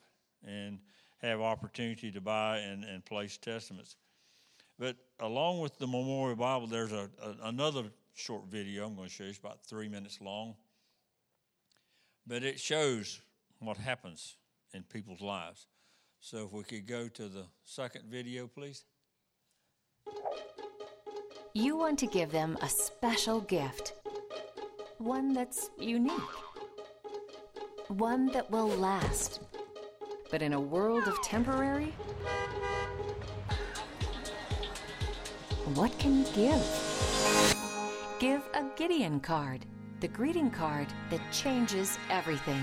[0.47, 0.79] and
[1.23, 3.97] have opportunity to buy and, and place testaments.
[4.79, 7.85] But along with the Memorial Bible, there's a, a another
[8.15, 9.31] short video I'm going to show you.
[9.31, 10.55] It's about three minutes long.
[12.27, 13.23] But it shows
[13.59, 14.37] what happens
[14.75, 15.67] in people's lives.
[16.21, 18.85] So if we could go to the second video, please.
[21.55, 23.93] You want to give them a special gift,
[24.99, 26.13] one that's unique,
[27.89, 29.41] one that will last.
[30.31, 31.95] But in a world of temporary,
[35.75, 36.63] what can you give?
[38.19, 39.67] Give a Gideon card,
[40.01, 42.63] the greeting card that changes everything.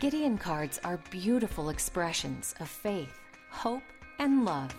[0.00, 3.82] Gideon cards are beautiful expressions of faith, hope,
[4.18, 4.74] and love.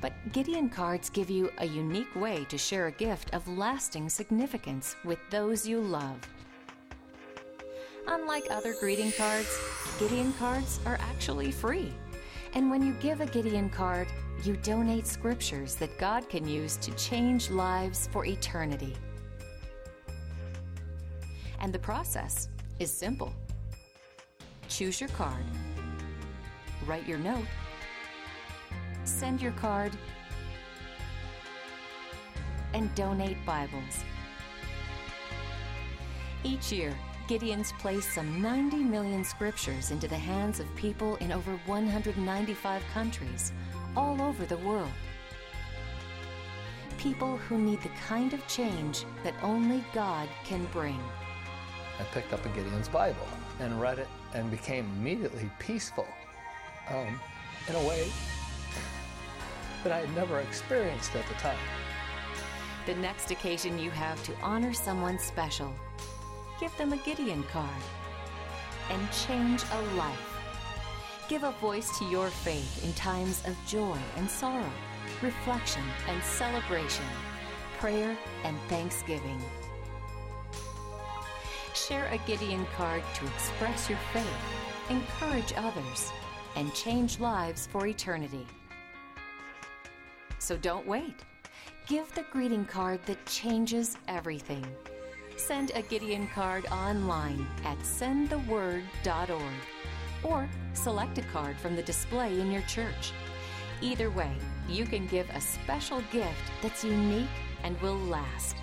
[0.00, 4.94] But Gideon cards give you a unique way to share a gift of lasting significance
[5.04, 6.18] with those you love.
[8.06, 9.58] Unlike other greeting cards,
[9.98, 11.92] Gideon cards are actually free.
[12.54, 14.08] And when you give a Gideon card,
[14.44, 18.94] you donate scriptures that God can use to change lives for eternity.
[21.60, 23.34] And the process is simple
[24.68, 25.44] choose your card,
[26.86, 27.46] write your note,
[29.08, 29.92] send your card,
[32.74, 34.04] and donate Bibles.
[36.44, 36.94] Each year,
[37.26, 43.52] Gideon's place some 90 million scriptures into the hands of people in over 195 countries
[43.96, 44.90] all over the world.
[46.98, 51.00] People who need the kind of change that only God can bring.
[51.98, 53.26] I picked up a Gideon's Bible
[53.60, 56.06] and read it and became immediately peaceful
[56.88, 57.20] um,
[57.68, 58.08] in a way
[59.82, 61.58] that I had never experienced at the time.
[62.86, 65.72] The next occasion you have to honor someone special,
[66.58, 67.82] give them a Gideon card
[68.90, 70.34] and change a life.
[71.28, 74.72] Give a voice to your faith in times of joy and sorrow,
[75.20, 77.04] reflection and celebration,
[77.78, 79.40] prayer and thanksgiving.
[81.74, 84.24] Share a Gideon card to express your faith,
[84.88, 86.10] encourage others,
[86.56, 88.46] and change lives for eternity.
[90.38, 91.24] So don't wait.
[91.86, 94.66] Give the greeting card that changes everything.
[95.36, 99.42] Send a Gideon card online at sendtheword.org
[100.22, 103.12] or select a card from the display in your church.
[103.80, 104.32] Either way,
[104.68, 107.28] you can give a special gift that's unique
[107.62, 108.56] and will last.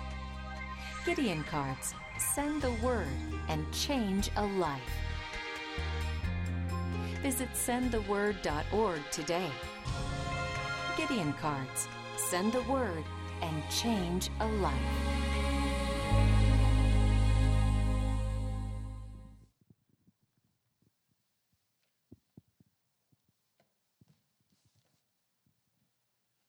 [1.04, 3.06] Gideon cards send the word
[3.48, 4.80] and change a life.
[7.22, 9.50] Visit sendtheword.org today.
[10.96, 13.04] Gideon cards send the word
[13.42, 14.72] and change a life.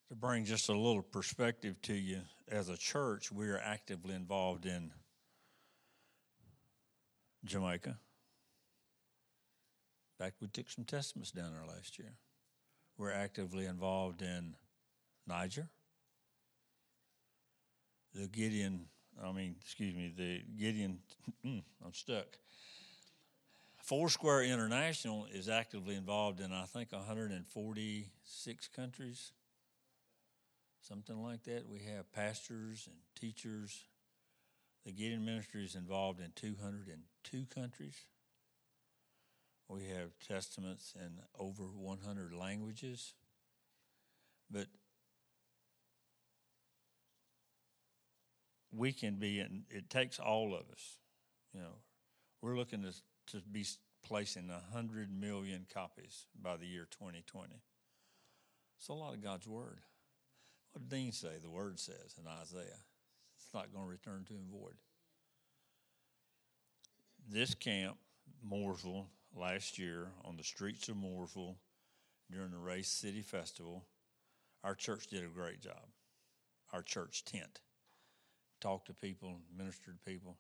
[0.07, 4.65] To bring just a little perspective to you, as a church, we are actively involved
[4.65, 4.93] in
[7.43, 7.97] Jamaica.
[10.19, 12.13] In fact, we took some testaments down there last year.
[12.97, 14.55] We're actively involved in
[15.27, 15.69] Niger.
[18.15, 18.85] The Gideon,
[19.23, 20.99] I mean, excuse me, the Gideon,
[21.45, 22.25] mm, I'm stuck.
[23.83, 29.31] Foursquare International is actively involved in, I think, 146 countries,
[30.81, 31.69] something like that.
[31.69, 33.85] We have pastors and teachers.
[34.85, 37.95] The Gideon Ministry is involved in 202 countries.
[39.69, 43.13] We have testaments in over 100 languages.
[44.49, 44.67] But
[48.71, 50.97] we can be in, it takes all of us.
[51.53, 51.75] You know,
[52.41, 52.93] we're looking to,
[53.33, 53.65] to be
[54.05, 57.55] placing 100 million copies by the year 2020.
[58.77, 59.79] It's a lot of God's Word.
[60.71, 61.31] What did Dean say?
[61.41, 62.83] The Word says in Isaiah.
[63.37, 64.75] It's not going to return to him void.
[67.29, 67.97] This camp,
[68.47, 69.05] Mooresville,
[69.37, 71.57] last year on the streets of Mooresville
[72.31, 73.85] during the Race City Festival,
[74.63, 75.91] our church did a great job.
[76.73, 77.61] Our church tent.
[78.59, 80.39] Talked to people, ministered to people.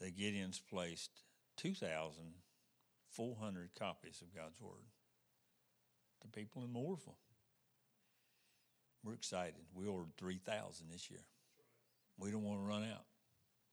[0.00, 1.22] The Gideons placed
[1.56, 4.88] 2,400 copies of God's Word
[6.20, 7.14] to people in Mooresville.
[9.04, 9.62] We're excited.
[9.74, 11.24] We ordered 3,000 this year.
[12.18, 13.06] We don't want to run out.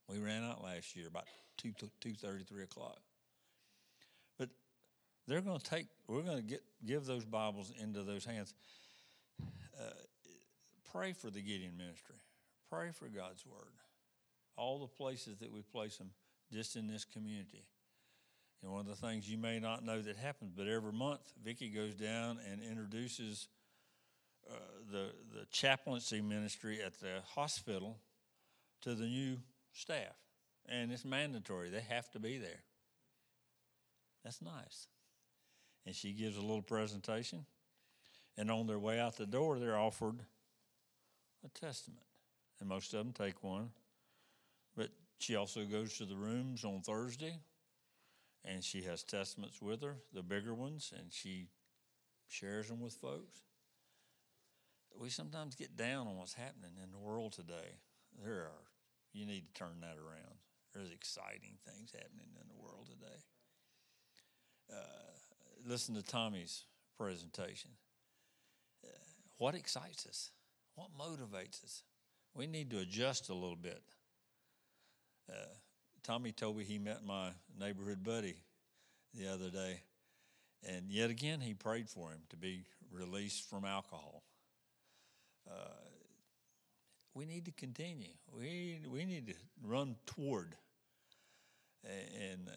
[0.08, 3.02] We ran out last year about 2, 2.30, 3 o'clock.
[5.32, 8.54] They're going to take, we're going to get give those Bibles into those hands.
[9.80, 9.84] Uh,
[10.92, 12.18] pray for the Gideon ministry.
[12.70, 13.72] Pray for God's Word.
[14.58, 16.10] All the places that we place them
[16.52, 17.64] just in this community.
[18.62, 21.70] And one of the things you may not know that happens, but every month Vicki
[21.70, 23.48] goes down and introduces
[24.50, 24.56] uh,
[24.92, 28.00] the the chaplaincy ministry at the hospital
[28.82, 29.38] to the new
[29.72, 30.18] staff,
[30.68, 31.70] and it's mandatory.
[31.70, 32.64] They have to be there.
[34.26, 34.88] That's nice.
[35.86, 37.46] And she gives a little presentation,
[38.38, 40.20] and on their way out the door, they're offered
[41.44, 42.06] a testament,
[42.60, 43.72] and most of them take one.
[44.78, 47.40] But she also goes to the rooms on Thursday,
[48.46, 51.48] and she has testaments with her, the bigger ones, and she
[52.28, 53.42] shares them with folks
[55.00, 57.80] we sometimes get down on what's happening in the world today.
[58.24, 58.66] There are,
[59.14, 60.38] you need to turn that around.
[60.74, 63.20] There's exciting things happening in the world today.
[64.72, 65.31] Uh,
[65.68, 66.66] listen to Tommy's
[66.98, 67.72] presentation.
[69.42, 70.30] What excites us?
[70.76, 71.82] What motivates us?
[72.36, 73.82] We need to adjust a little bit.
[75.28, 75.34] Uh,
[76.04, 78.36] Tommy told me he met my neighborhood buddy
[79.16, 79.82] the other day,
[80.70, 84.22] and yet again he prayed for him to be released from alcohol.
[85.50, 85.90] Uh,
[87.16, 88.14] we need to continue.
[88.38, 89.34] We we need to
[89.66, 90.56] run toward.
[91.84, 92.52] And uh,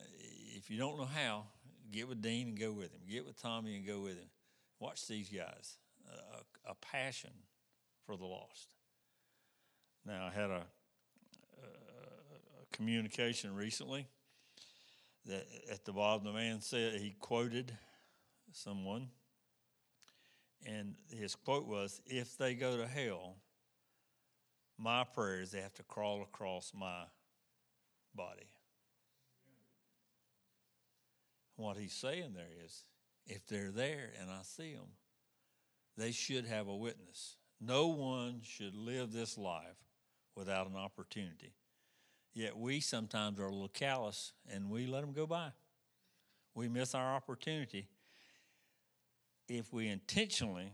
[0.54, 1.44] if you don't know how,
[1.92, 3.00] get with Dean and go with him.
[3.08, 4.28] Get with Tommy and go with him.
[4.80, 5.78] Watch these guys.
[6.06, 7.30] a, a passion
[8.06, 8.74] for the lost.
[10.06, 10.62] Now I had a,
[11.62, 14.06] a, a communication recently
[15.26, 17.72] that at the bottom the man said he quoted
[18.52, 19.08] someone
[20.66, 23.36] and his quote was if they go to hell
[24.78, 27.04] my prayer is they have to crawl across my
[28.14, 28.48] body.
[31.56, 32.84] What he's saying there is
[33.26, 34.88] if they're there and I see them,
[35.96, 37.36] they should have a witness.
[37.60, 39.78] No one should live this life
[40.34, 41.54] without an opportunity.
[42.34, 45.52] Yet we sometimes are a little callous and we let them go by.
[46.54, 47.88] We miss our opportunity.
[49.48, 50.72] If we intentionally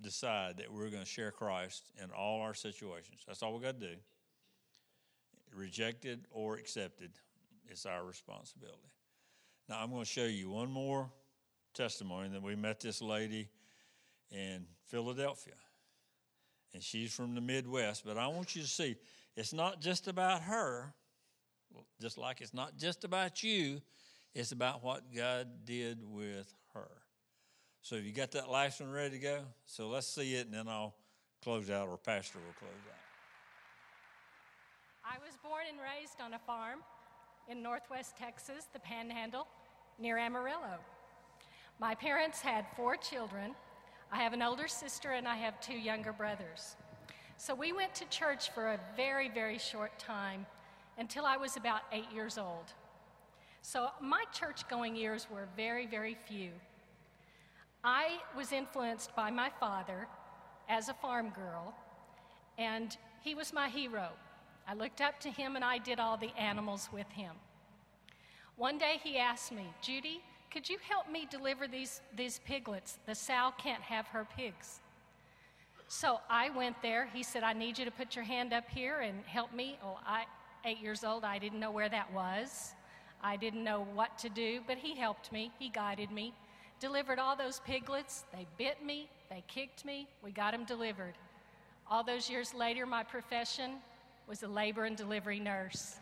[0.00, 3.22] decide that we're going to share Christ in all our situations.
[3.26, 3.96] That's all we got to do.
[5.54, 7.12] Rejected or accepted,
[7.68, 8.90] it's our responsibility.
[9.68, 11.10] Now, I'm going to show you one more
[11.72, 13.48] testimony that we met this lady
[14.30, 15.54] in Philadelphia.
[16.72, 18.96] And she's from the Midwest, but I want you to see
[19.36, 20.92] it's not just about her,
[22.00, 23.80] just like it's not just about you,
[24.34, 26.90] it's about what God did with her.
[27.80, 29.40] So you got that last one ready to go?
[29.66, 30.94] So let's see it and then I'll
[31.42, 33.04] close out or Pastor will close out.
[35.04, 36.80] I was born and raised on a farm
[37.48, 39.46] in northwest Texas, the Panhandle,
[39.98, 40.78] near Amarillo.
[41.78, 43.54] My parents had four children.
[44.12, 46.76] I have an older sister and I have two younger brothers.
[47.36, 50.46] So we went to church for a very, very short time
[50.98, 52.72] until I was about eight years old.
[53.62, 56.50] So my church going years were very, very few.
[57.82, 60.06] I was influenced by my father
[60.68, 61.74] as a farm girl,
[62.56, 64.10] and he was my hero.
[64.66, 67.32] I looked up to him and I did all the animals with him.
[68.56, 72.98] One day he asked me, Judy, could you help me deliver these, these piglets?
[73.06, 74.80] The sow can't have her pigs.
[75.88, 77.08] So I went there.
[77.12, 79.78] He said, I need you to put your hand up here and help me.
[79.84, 80.24] Oh, I,
[80.64, 82.72] eight years old, I didn't know where that was.
[83.22, 85.50] I didn't know what to do, but he helped me.
[85.58, 86.32] He guided me
[86.80, 88.24] delivered all those piglets.
[88.32, 91.14] They bit me, they kicked me, we got them delivered.
[91.90, 93.76] All those years later, my profession
[94.28, 95.96] was a labor and delivery nurse.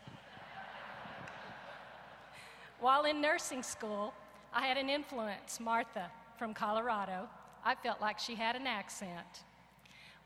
[2.80, 4.12] While in nursing school,
[4.52, 7.28] I had an influence, Martha from Colorado.
[7.64, 9.44] I felt like she had an accent.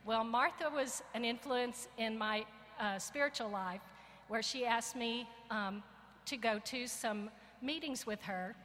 [0.04, 2.44] Well, Martha was an influence in my
[2.80, 3.80] uh, spiritual life
[4.28, 5.82] where she asked me um,
[6.26, 7.30] to go to some
[7.62, 8.56] meetings with her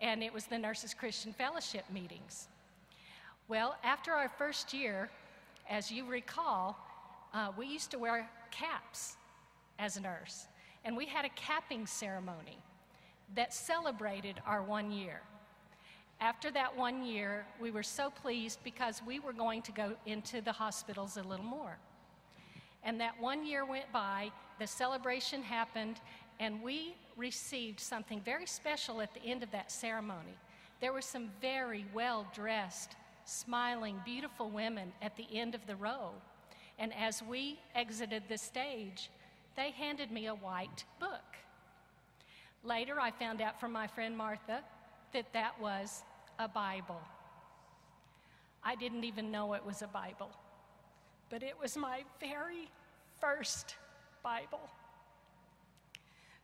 [0.00, 2.48] and it was the Nurses Christian Fellowship meetings.
[3.48, 5.10] Well, after our first year,
[5.68, 6.78] as you recall,
[7.34, 9.16] uh, we used to wear caps
[9.78, 10.46] as a nurse,
[10.84, 12.58] and we had a capping ceremony
[13.34, 15.20] that celebrated our one year.
[16.20, 20.40] After that one year, we were so pleased because we were going to go into
[20.40, 21.78] the hospitals a little more.
[22.82, 26.00] And that one year went by, the celebration happened,
[26.40, 30.36] and we received something very special at the end of that ceremony.
[30.80, 36.12] There were some very well dressed, smiling, beautiful women at the end of the row.
[36.78, 39.10] And as we exited the stage,
[39.56, 41.36] they handed me a white book.
[42.62, 44.62] Later, I found out from my friend Martha
[45.12, 46.02] that that was
[46.38, 47.00] a Bible.
[48.62, 50.30] I didn't even know it was a Bible,
[51.30, 52.68] but it was my very
[53.20, 53.76] first
[54.22, 54.70] Bible.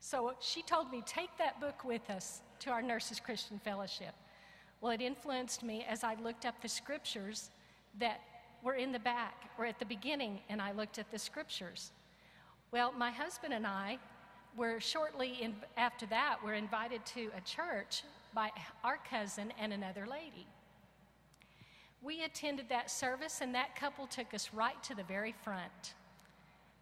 [0.01, 4.15] So she told me, take that book with us to our Nurses Christian Fellowship.
[4.81, 7.51] Well, it influenced me as I looked up the scriptures
[7.99, 8.21] that
[8.65, 11.93] were in the back or at the beginning, and I looked at the scriptures.
[12.73, 13.99] Well, my husband and I
[14.57, 18.03] were shortly in, after that were invited to a church
[18.35, 18.51] by
[18.83, 20.47] our cousin and another lady.
[22.03, 25.95] We attended that service, and that couple took us right to the very front.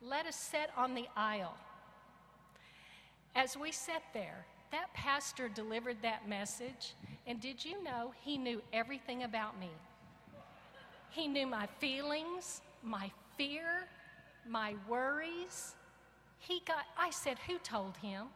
[0.01, 1.55] Let us sit on the aisle
[3.35, 6.95] as we sat there, that pastor delivered that message,
[7.27, 9.71] and did you know he knew everything about me?
[11.13, 13.87] He knew my feelings, my fear,
[14.49, 15.75] my worries.
[16.39, 18.27] He got, I said, Who told him?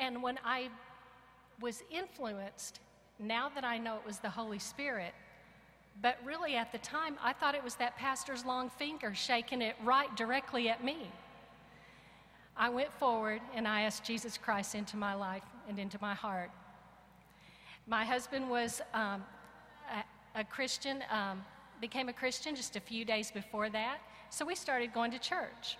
[0.00, 0.68] And when I
[1.60, 2.80] was influenced,
[3.20, 5.14] now that I know it was the Holy Spirit,
[6.00, 9.76] but really at the time, I thought it was that pastor's long finger shaking it
[9.84, 11.08] right directly at me.
[12.56, 16.50] I went forward and I asked Jesus Christ into my life and into my heart.
[17.86, 19.22] My husband was um,
[20.34, 21.44] a, Christian, um,
[21.80, 23.98] became a Christian just a few days before that,
[24.30, 25.76] so we started going to church.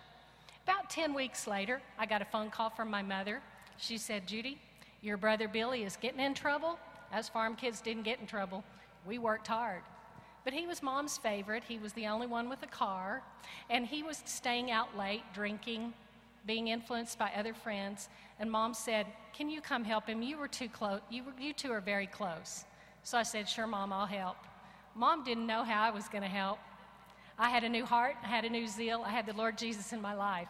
[0.65, 3.41] About 10 weeks later, I got a phone call from my mother.
[3.79, 4.59] She said, Judy,
[5.01, 6.79] your brother Billy is getting in trouble.
[7.13, 8.63] Us farm kids didn't get in trouble.
[9.07, 9.83] We worked hard.
[10.45, 11.65] But he was mom's favorite.
[11.67, 13.23] He was the only one with a car.
[13.71, 15.93] And he was staying out late, drinking,
[16.47, 18.09] being influenced by other friends.
[18.39, 20.23] And mom said, Can you come help him?
[20.23, 21.01] You were too close.
[21.11, 22.65] You, you two are very close.
[23.03, 24.37] So I said, Sure, mom, I'll help.
[24.95, 26.59] Mom didn't know how I was going to help.
[27.39, 29.93] I had a new heart, I had a new zeal, I had the Lord Jesus
[29.93, 30.49] in my life.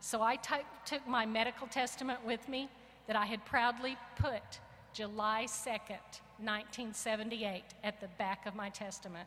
[0.00, 2.68] So I t- took my medical testament with me
[3.06, 4.60] that I had proudly put
[4.92, 9.26] July 2nd, 1978, at the back of my testament.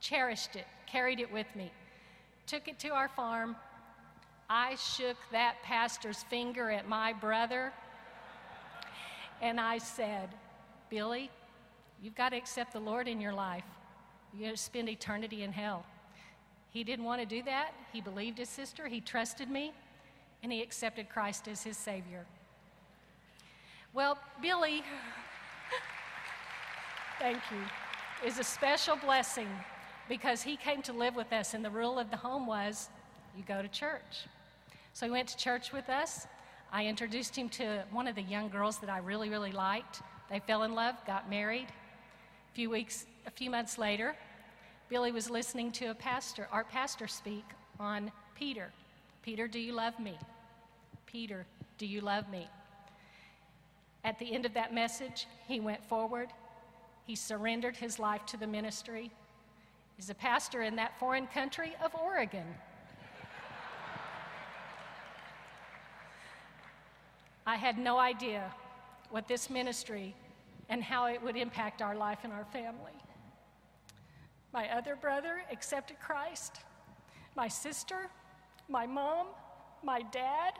[0.00, 1.72] Cherished it, carried it with me,
[2.46, 3.56] took it to our farm.
[4.48, 7.72] I shook that pastor's finger at my brother,
[9.42, 10.28] and I said,
[10.88, 11.30] Billy,
[12.02, 13.64] you've got to accept the Lord in your life.
[14.32, 15.84] You're going to spend eternity in hell.
[16.70, 17.72] He didn't want to do that.
[17.92, 19.72] He believed his sister, he trusted me,
[20.42, 22.26] and he accepted Christ as his Savior.
[23.94, 24.82] Well, Billy,
[27.18, 29.48] thank you, is a special blessing
[30.08, 32.90] because he came to live with us, and the rule of the home was
[33.36, 34.26] you go to church.
[34.92, 36.26] So he went to church with us.
[36.72, 40.02] I introduced him to one of the young girls that I really, really liked.
[40.30, 41.68] They fell in love, got married.
[42.56, 44.16] A few weeks, a few months later,
[44.88, 47.44] Billy was listening to a pastor, our pastor, speak
[47.78, 48.72] on Peter.
[49.20, 50.16] Peter, do you love me?
[51.04, 51.44] Peter,
[51.76, 52.48] do you love me?
[54.04, 56.30] At the end of that message, he went forward.
[57.06, 59.10] He surrendered his life to the ministry.
[59.96, 62.46] He's a pastor in that foreign country of Oregon.
[67.46, 68.50] I had no idea
[69.10, 70.14] what this ministry
[70.68, 72.92] and how it would impact our life and our family.
[74.52, 76.60] My other brother accepted Christ.
[77.36, 78.08] My sister,
[78.68, 79.26] my mom,
[79.82, 80.54] my dad,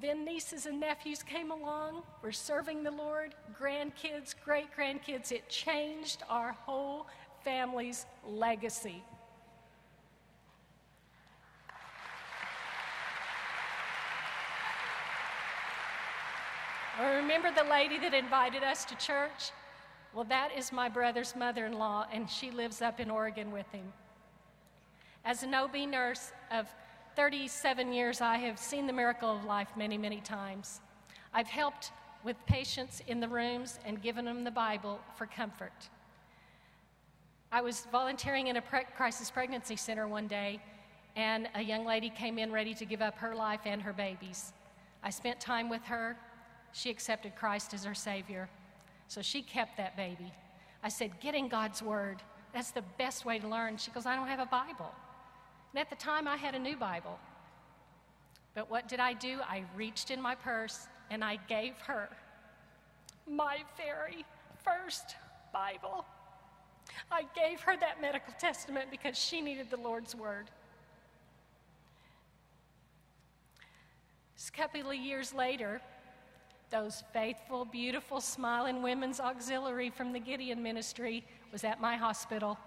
[0.00, 2.02] then nieces and nephews came along.
[2.22, 5.32] We're serving the Lord, grandkids, great grandkids.
[5.32, 7.06] It changed our whole
[7.42, 9.02] family's legacy.
[17.00, 19.52] I remember the lady that invited us to church?
[20.12, 23.66] Well, that is my brother's mother in law, and she lives up in Oregon with
[23.72, 23.90] him.
[25.24, 26.68] As an OB nurse of
[27.16, 30.82] 37 years, I have seen the miracle of life many, many times.
[31.32, 31.90] I've helped
[32.22, 35.88] with patients in the rooms and given them the Bible for comfort.
[37.50, 40.60] I was volunteering in a pre- crisis pregnancy center one day,
[41.16, 44.52] and a young lady came in ready to give up her life and her babies.
[45.02, 46.18] I spent time with her.
[46.72, 48.48] She accepted Christ as her Savior.
[49.08, 50.32] So she kept that baby.
[50.82, 52.22] I said, Get in God's Word.
[52.52, 53.76] That's the best way to learn.
[53.76, 54.92] She goes, I don't have a Bible.
[55.72, 57.18] And at the time, I had a new Bible.
[58.54, 59.38] But what did I do?
[59.42, 62.08] I reached in my purse and I gave her
[63.28, 64.24] my very
[64.64, 65.14] first
[65.52, 66.04] Bible.
[67.10, 70.50] I gave her that medical testament because she needed the Lord's word.
[74.48, 75.80] A couple of years later,
[76.70, 82.58] those faithful, beautiful, smiling women's auxiliary from the Gideon ministry was at my hospital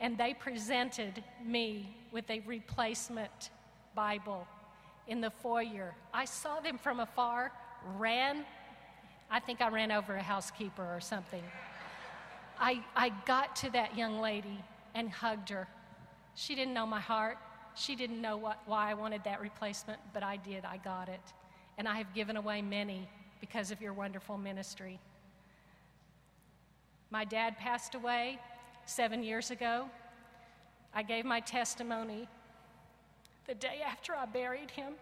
[0.00, 3.50] and they presented me with a replacement
[3.94, 4.46] Bible
[5.06, 5.94] in the foyer.
[6.12, 7.52] I saw them from afar,
[7.96, 8.44] ran.
[9.30, 11.42] I think I ran over a housekeeper or something.
[12.58, 14.62] I, I got to that young lady
[14.94, 15.68] and hugged her.
[16.34, 17.38] She didn't know my heart.
[17.74, 20.64] She didn't know what, why I wanted that replacement, but I did.
[20.64, 21.20] I got it.
[21.76, 23.08] And I have given away many
[23.40, 24.98] because of your wonderful ministry.
[27.10, 28.38] My dad passed away
[28.86, 29.86] seven years ago.
[30.94, 32.28] I gave my testimony
[33.46, 34.94] the day after I buried him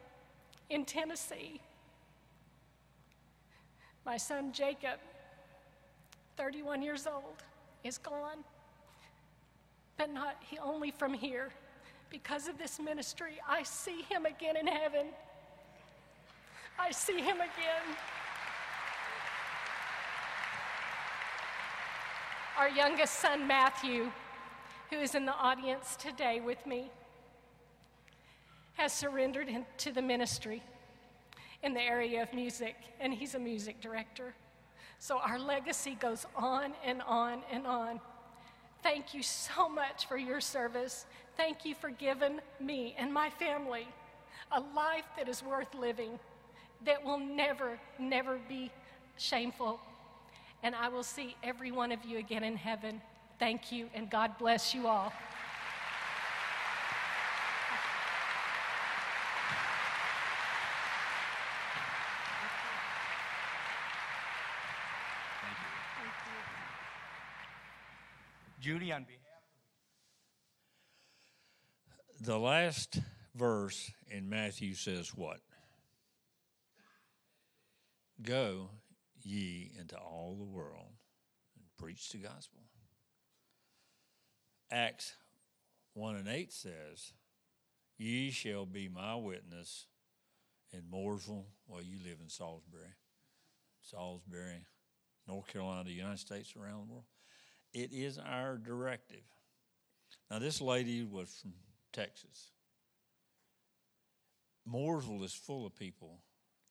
[0.71, 1.61] in Tennessee.
[4.05, 4.99] My son Jacob,
[6.37, 7.43] 31 years old,
[7.85, 8.39] is gone,
[9.97, 11.51] but not he, only from here.
[12.11, 15.07] Because of this ministry, I see him again in heaven.
[16.79, 17.97] I see him again.
[22.63, 24.11] our youngest son, Matthew,
[24.91, 26.91] who is in the audience today with me.
[28.75, 29.49] has surrendered
[29.79, 30.63] to the ministry
[31.63, 34.33] in the area of music, and he's a music director.
[34.99, 38.01] So our legacy goes on and on and on.
[38.83, 41.07] Thank you so much for your service.
[41.37, 43.89] Thank you for giving me and my family
[44.53, 46.19] a life that is worth living,
[46.85, 48.71] that will never, never be
[49.17, 49.81] shameful.
[50.63, 53.01] And I will see every one of you again in heaven.
[53.39, 55.13] Thank you, and God bless you all.
[65.41, 65.59] Thank
[68.61, 69.19] you, Judy, on behalf
[72.21, 73.01] The last
[73.35, 75.41] verse in Matthew says what?
[78.21, 78.71] Go
[79.23, 80.93] ye into all the world
[81.57, 82.63] and preach the gospel.
[84.71, 85.15] Acts
[85.95, 87.13] 1 and 8 says,
[87.99, 89.87] Ye shall be my witness
[90.73, 92.95] in Mooresville, well, you live in Salisbury,
[93.83, 94.67] Salisbury,
[95.29, 97.05] North Carolina, United States, around the world.
[97.75, 99.25] It is our directive.
[100.31, 101.53] Now, this lady was from
[101.93, 102.53] Texas.
[104.71, 106.21] Mooresville is full of people,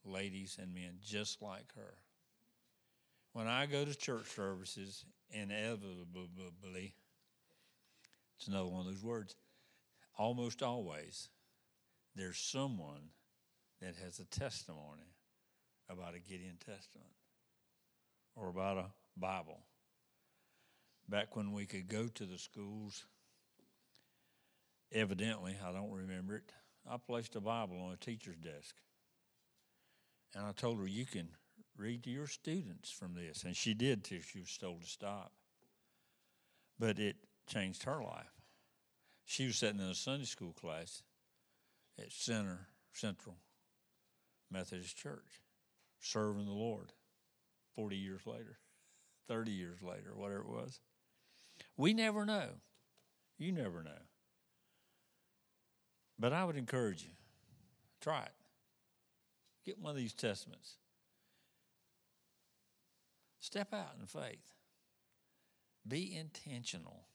[0.06, 1.94] ladies and men, just like her.
[3.34, 6.94] When I go to church services, inevitably,
[8.38, 9.36] it's another one of those words,
[10.18, 11.30] almost always,
[12.16, 13.10] there's someone
[13.82, 15.16] that has a testimony
[15.90, 17.12] about a Gideon Testament
[18.36, 19.62] or about a Bible
[21.08, 23.06] back when we could go to the schools.
[24.92, 26.52] Evidently, I don't remember it.
[26.90, 28.76] I placed a Bible on a teacher's desk.
[30.36, 31.30] And I told her, You can
[31.78, 33.44] read to your students from this.
[33.44, 35.32] And she did till she was told to stop.
[36.80, 37.16] But it
[37.48, 38.32] changed her life.
[39.26, 41.04] She was sitting in a Sunday school class
[42.00, 43.38] at Center Central
[44.50, 45.42] Methodist Church,
[46.00, 46.92] serving the Lord
[47.76, 48.58] 40 years later,
[49.28, 50.80] 30 years later, whatever it was.
[51.78, 52.50] We never know.
[53.38, 53.92] You never know.
[56.20, 57.12] But I would encourage you
[58.02, 58.41] try it.
[59.66, 60.78] Get one of these testaments.
[63.40, 64.54] Step out in faith.
[65.88, 67.06] Be intentional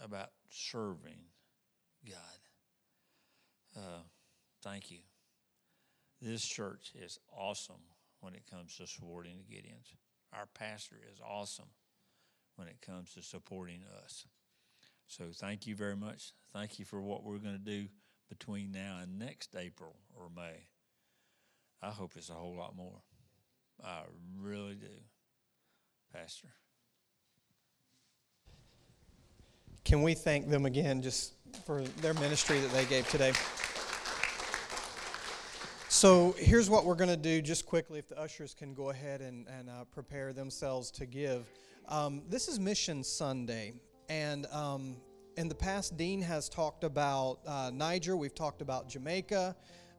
[0.00, 1.20] about serving
[2.06, 2.16] God.
[3.76, 4.02] Uh,
[4.62, 4.98] thank you.
[6.20, 7.82] This church is awesome
[8.20, 9.94] when it comes to supporting the Gideons.
[10.32, 11.68] Our pastor is awesome
[12.56, 14.26] when it comes to supporting us.
[15.06, 16.32] So thank you very much.
[16.52, 17.88] Thank you for what we're going to do
[18.28, 20.66] between now and next April or May.
[21.84, 23.02] I hope it's a whole lot more.
[23.84, 24.00] I
[24.40, 24.86] really do,
[26.14, 26.48] Pastor.
[29.84, 31.34] Can we thank them again just
[31.66, 33.32] for their ministry that they gave today?
[35.90, 39.20] So here's what we're going to do just quickly if the ushers can go ahead
[39.20, 41.50] and, and uh, prepare themselves to give.
[41.88, 43.74] Um, this is Mission Sunday,
[44.08, 44.96] and um,
[45.36, 48.16] in the past, Dean has talked about uh, Niger.
[48.16, 49.54] We've talked about Jamaica.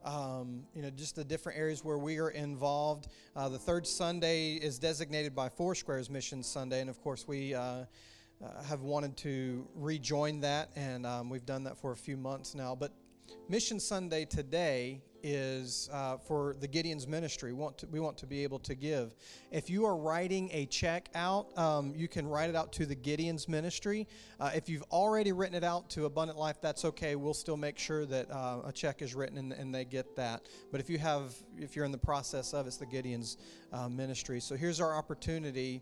[0.06, 3.08] Um, you know, just the different areas where we are involved.
[3.36, 7.62] Uh, the third Sunday is designated by Foursquare's Mission Sunday, and of course, we uh,
[7.62, 7.86] uh,
[8.68, 12.76] have wanted to rejoin that, and um, we've done that for a few months now.
[12.76, 12.92] But
[13.48, 17.52] Mission Sunday today is uh, for the Gideon's ministry.
[17.52, 19.16] We want, to, we want to be able to give.
[19.52, 22.94] If you are writing a check out, um, you can write it out to the
[22.94, 24.08] Gideon's ministry.
[24.40, 27.16] Uh, if you've already written it out to Abundant Life, that's okay.
[27.16, 30.48] We'll still make sure that uh, a check is written and, and, they get that.
[30.72, 33.38] But if you have, if you're in the process of, it's the Gideon's
[33.74, 34.40] uh, ministry.
[34.40, 35.82] So here's our opportunity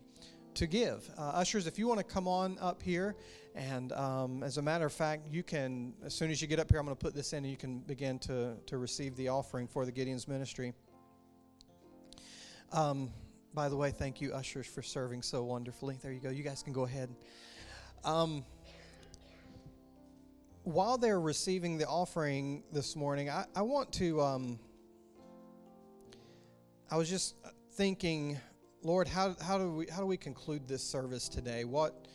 [0.54, 1.08] to give.
[1.18, 3.16] Uh, ushers, if you want to come on up here,
[3.54, 6.70] and um, as a matter of fact, you can, as soon as you get up
[6.70, 9.28] here, I'm going to put this in and you can begin to, to receive the
[9.28, 10.72] offering for the Gideon's ministry.
[12.72, 13.10] Um,
[13.54, 15.98] by the way, thank you, ushers, for serving so wonderfully.
[16.02, 16.30] There you go.
[16.30, 17.14] You guys can go ahead.
[18.04, 18.44] Um,
[20.64, 24.20] while they're receiving the offering this morning, I, I want to.
[24.20, 24.58] Um,
[26.90, 27.36] I was just
[27.72, 28.38] thinking
[28.86, 31.64] Lord, how, how, do we, how do we conclude this service today?
[31.64, 32.06] What,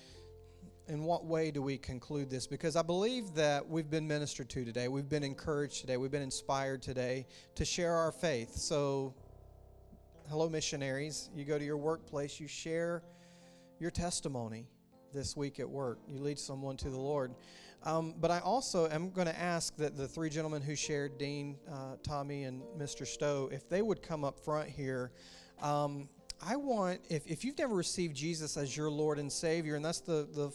[0.88, 2.46] in what way do we conclude this?
[2.46, 4.88] Because I believe that we've been ministered to today.
[4.88, 5.98] We've been encouraged today.
[5.98, 8.56] We've been inspired today to share our faith.
[8.56, 9.16] So,
[10.30, 11.32] hello, missionaries.
[11.36, 13.02] You go to your workplace, you share
[13.80, 14.68] your testimony
[15.12, 15.98] this week at work.
[16.08, 17.34] You lead someone to the Lord.
[17.82, 21.58] Um, but I also am going to ask that the three gentlemen who shared, Dean,
[21.68, 23.08] uh, Tommy, and Mr.
[23.08, 25.12] Stowe, if they would come up front here.
[25.64, 26.08] Um,
[26.42, 30.00] I want, if, if you've never received Jesus as your Lord and Savior, and that's
[30.00, 30.52] the, the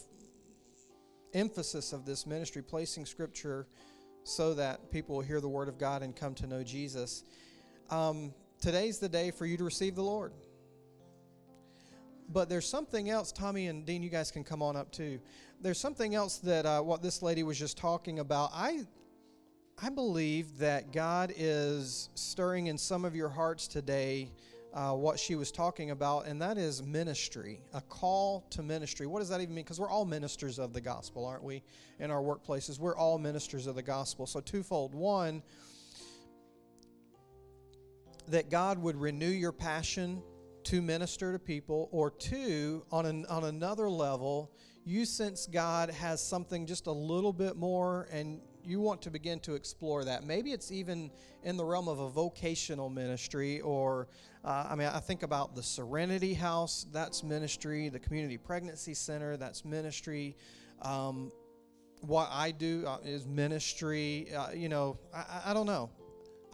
[1.33, 3.67] emphasis of this ministry, placing Scripture
[4.23, 7.23] so that people will hear the word of God and come to know Jesus.
[7.91, 10.33] Um, today's the day for you to receive the Lord.
[12.29, 15.19] But there's something else, Tommy and Dean, you guys can come on up too.
[15.61, 18.49] There's something else that uh, what this lady was just talking about.
[18.51, 18.85] I,
[19.81, 24.31] I believe that God is stirring in some of your hearts today
[24.75, 29.07] uh, what she was talking about, and that is ministry, a call to ministry.
[29.07, 29.63] What does that even mean?
[29.63, 31.63] Because we're all ministers of the gospel, aren't we?
[31.99, 34.27] In our workplaces, we're all ministers of the gospel.
[34.27, 34.93] So, twofold.
[34.93, 35.41] One,
[38.27, 40.21] that God would renew your passion
[40.65, 44.51] to minister to people, or two, on, an, on another level,
[44.83, 49.39] you sense God has something just a little bit more and you want to begin
[49.41, 50.23] to explore that.
[50.23, 51.11] Maybe it's even
[51.43, 54.07] in the realm of a vocational ministry, or
[54.43, 59.37] uh, I mean, I think about the Serenity House, that's ministry, the Community Pregnancy Center,
[59.37, 60.35] that's ministry.
[60.81, 61.31] Um,
[62.01, 64.27] what I do uh, is ministry.
[64.33, 65.89] Uh, you know, I, I don't know.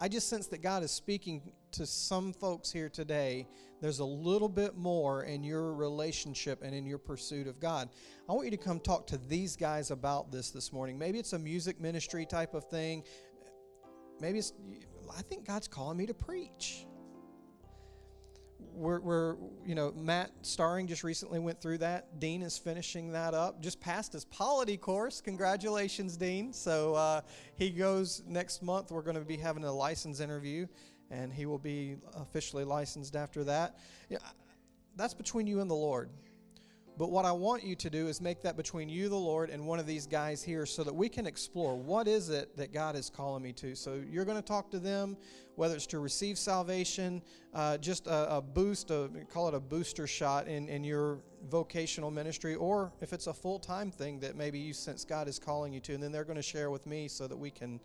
[0.00, 3.46] I just sense that God is speaking to some folks here today,
[3.82, 7.88] there's a little bit more in your relationship and in your pursuit of God.
[8.28, 10.96] I want you to come talk to these guys about this this morning.
[10.96, 13.02] Maybe it's a music ministry type of thing.
[14.20, 14.52] Maybe it's,
[15.14, 16.86] I think God's calling me to preach.
[18.72, 22.20] We're, we're, you know, Matt Starring just recently went through that.
[22.20, 23.60] Dean is finishing that up.
[23.60, 25.20] Just passed his polity course.
[25.20, 26.52] Congratulations, Dean.
[26.52, 27.20] So uh,
[27.56, 28.92] he goes next month.
[28.92, 30.68] We're going to be having a license interview
[31.12, 33.76] and he will be officially licensed after that.
[34.96, 36.10] that's between you and the Lord.
[36.98, 39.66] But what I want you to do is make that between you, the Lord, and
[39.66, 42.96] one of these guys here so that we can explore what is it that God
[42.96, 43.74] is calling me to.
[43.74, 45.16] So you're going to talk to them,
[45.54, 47.22] whether it's to receive salvation,
[47.54, 52.10] uh, just a, a boost, a, call it a booster shot in, in your vocational
[52.10, 55.72] ministry, or if it's a full time thing that maybe you sense God is calling
[55.72, 55.94] you to.
[55.94, 57.80] And then they're going to share with me so that we can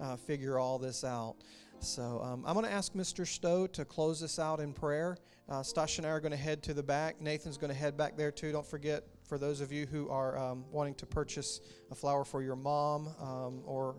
[0.00, 1.36] uh, figure all this out.
[1.82, 3.26] So um, I'm going to ask Mr.
[3.26, 5.16] Stowe to close this out in prayer.
[5.48, 7.20] Uh, Stash and I are going to head to the back.
[7.22, 8.52] Nathan's going to head back there too.
[8.52, 11.60] Don't forget, for those of you who are um, wanting to purchase
[11.90, 13.96] a flower for your mom um, or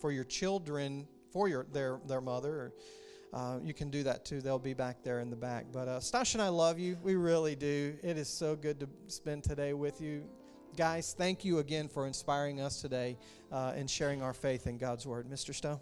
[0.00, 2.72] for your children, for your their their mother,
[3.32, 4.40] uh, you can do that too.
[4.40, 5.66] They'll be back there in the back.
[5.72, 6.98] But uh, Stash and I love you.
[7.00, 7.96] We really do.
[8.02, 10.24] It is so good to spend today with you.
[10.76, 13.16] Guys, thank you again for inspiring us today
[13.52, 15.28] uh, and sharing our faith in God's Word.
[15.28, 15.54] Mr.
[15.54, 15.80] Stowe?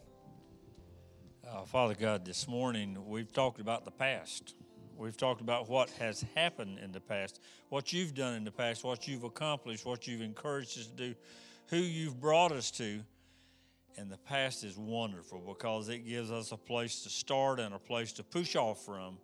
[1.51, 4.55] Uh, Father God, this morning we've talked about the past.
[4.99, 7.41] We've talked about what has happened in the past,
[7.71, 11.15] what you've done in the past, what you've accomplished, what you've encouraged us to do,
[11.69, 13.01] who you've brought us to.
[13.97, 17.79] And the past is wonderful because it gives us a place to start and a
[17.79, 19.17] place to push off from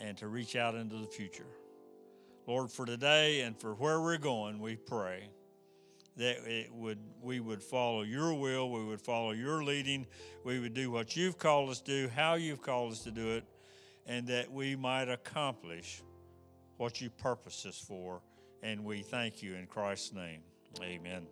[0.00, 1.46] and to reach out into the future.
[2.46, 5.28] Lord, for today and for where we're going, we pray
[6.16, 10.06] that it would we would follow your will, we would follow your leading,
[10.44, 13.30] we would do what you've called us to do, how you've called us to do
[13.32, 13.44] it,
[14.06, 16.02] and that we might accomplish
[16.76, 18.20] what you purpose us for.
[18.62, 20.40] And we thank you in Christ's name.
[20.80, 21.26] Amen.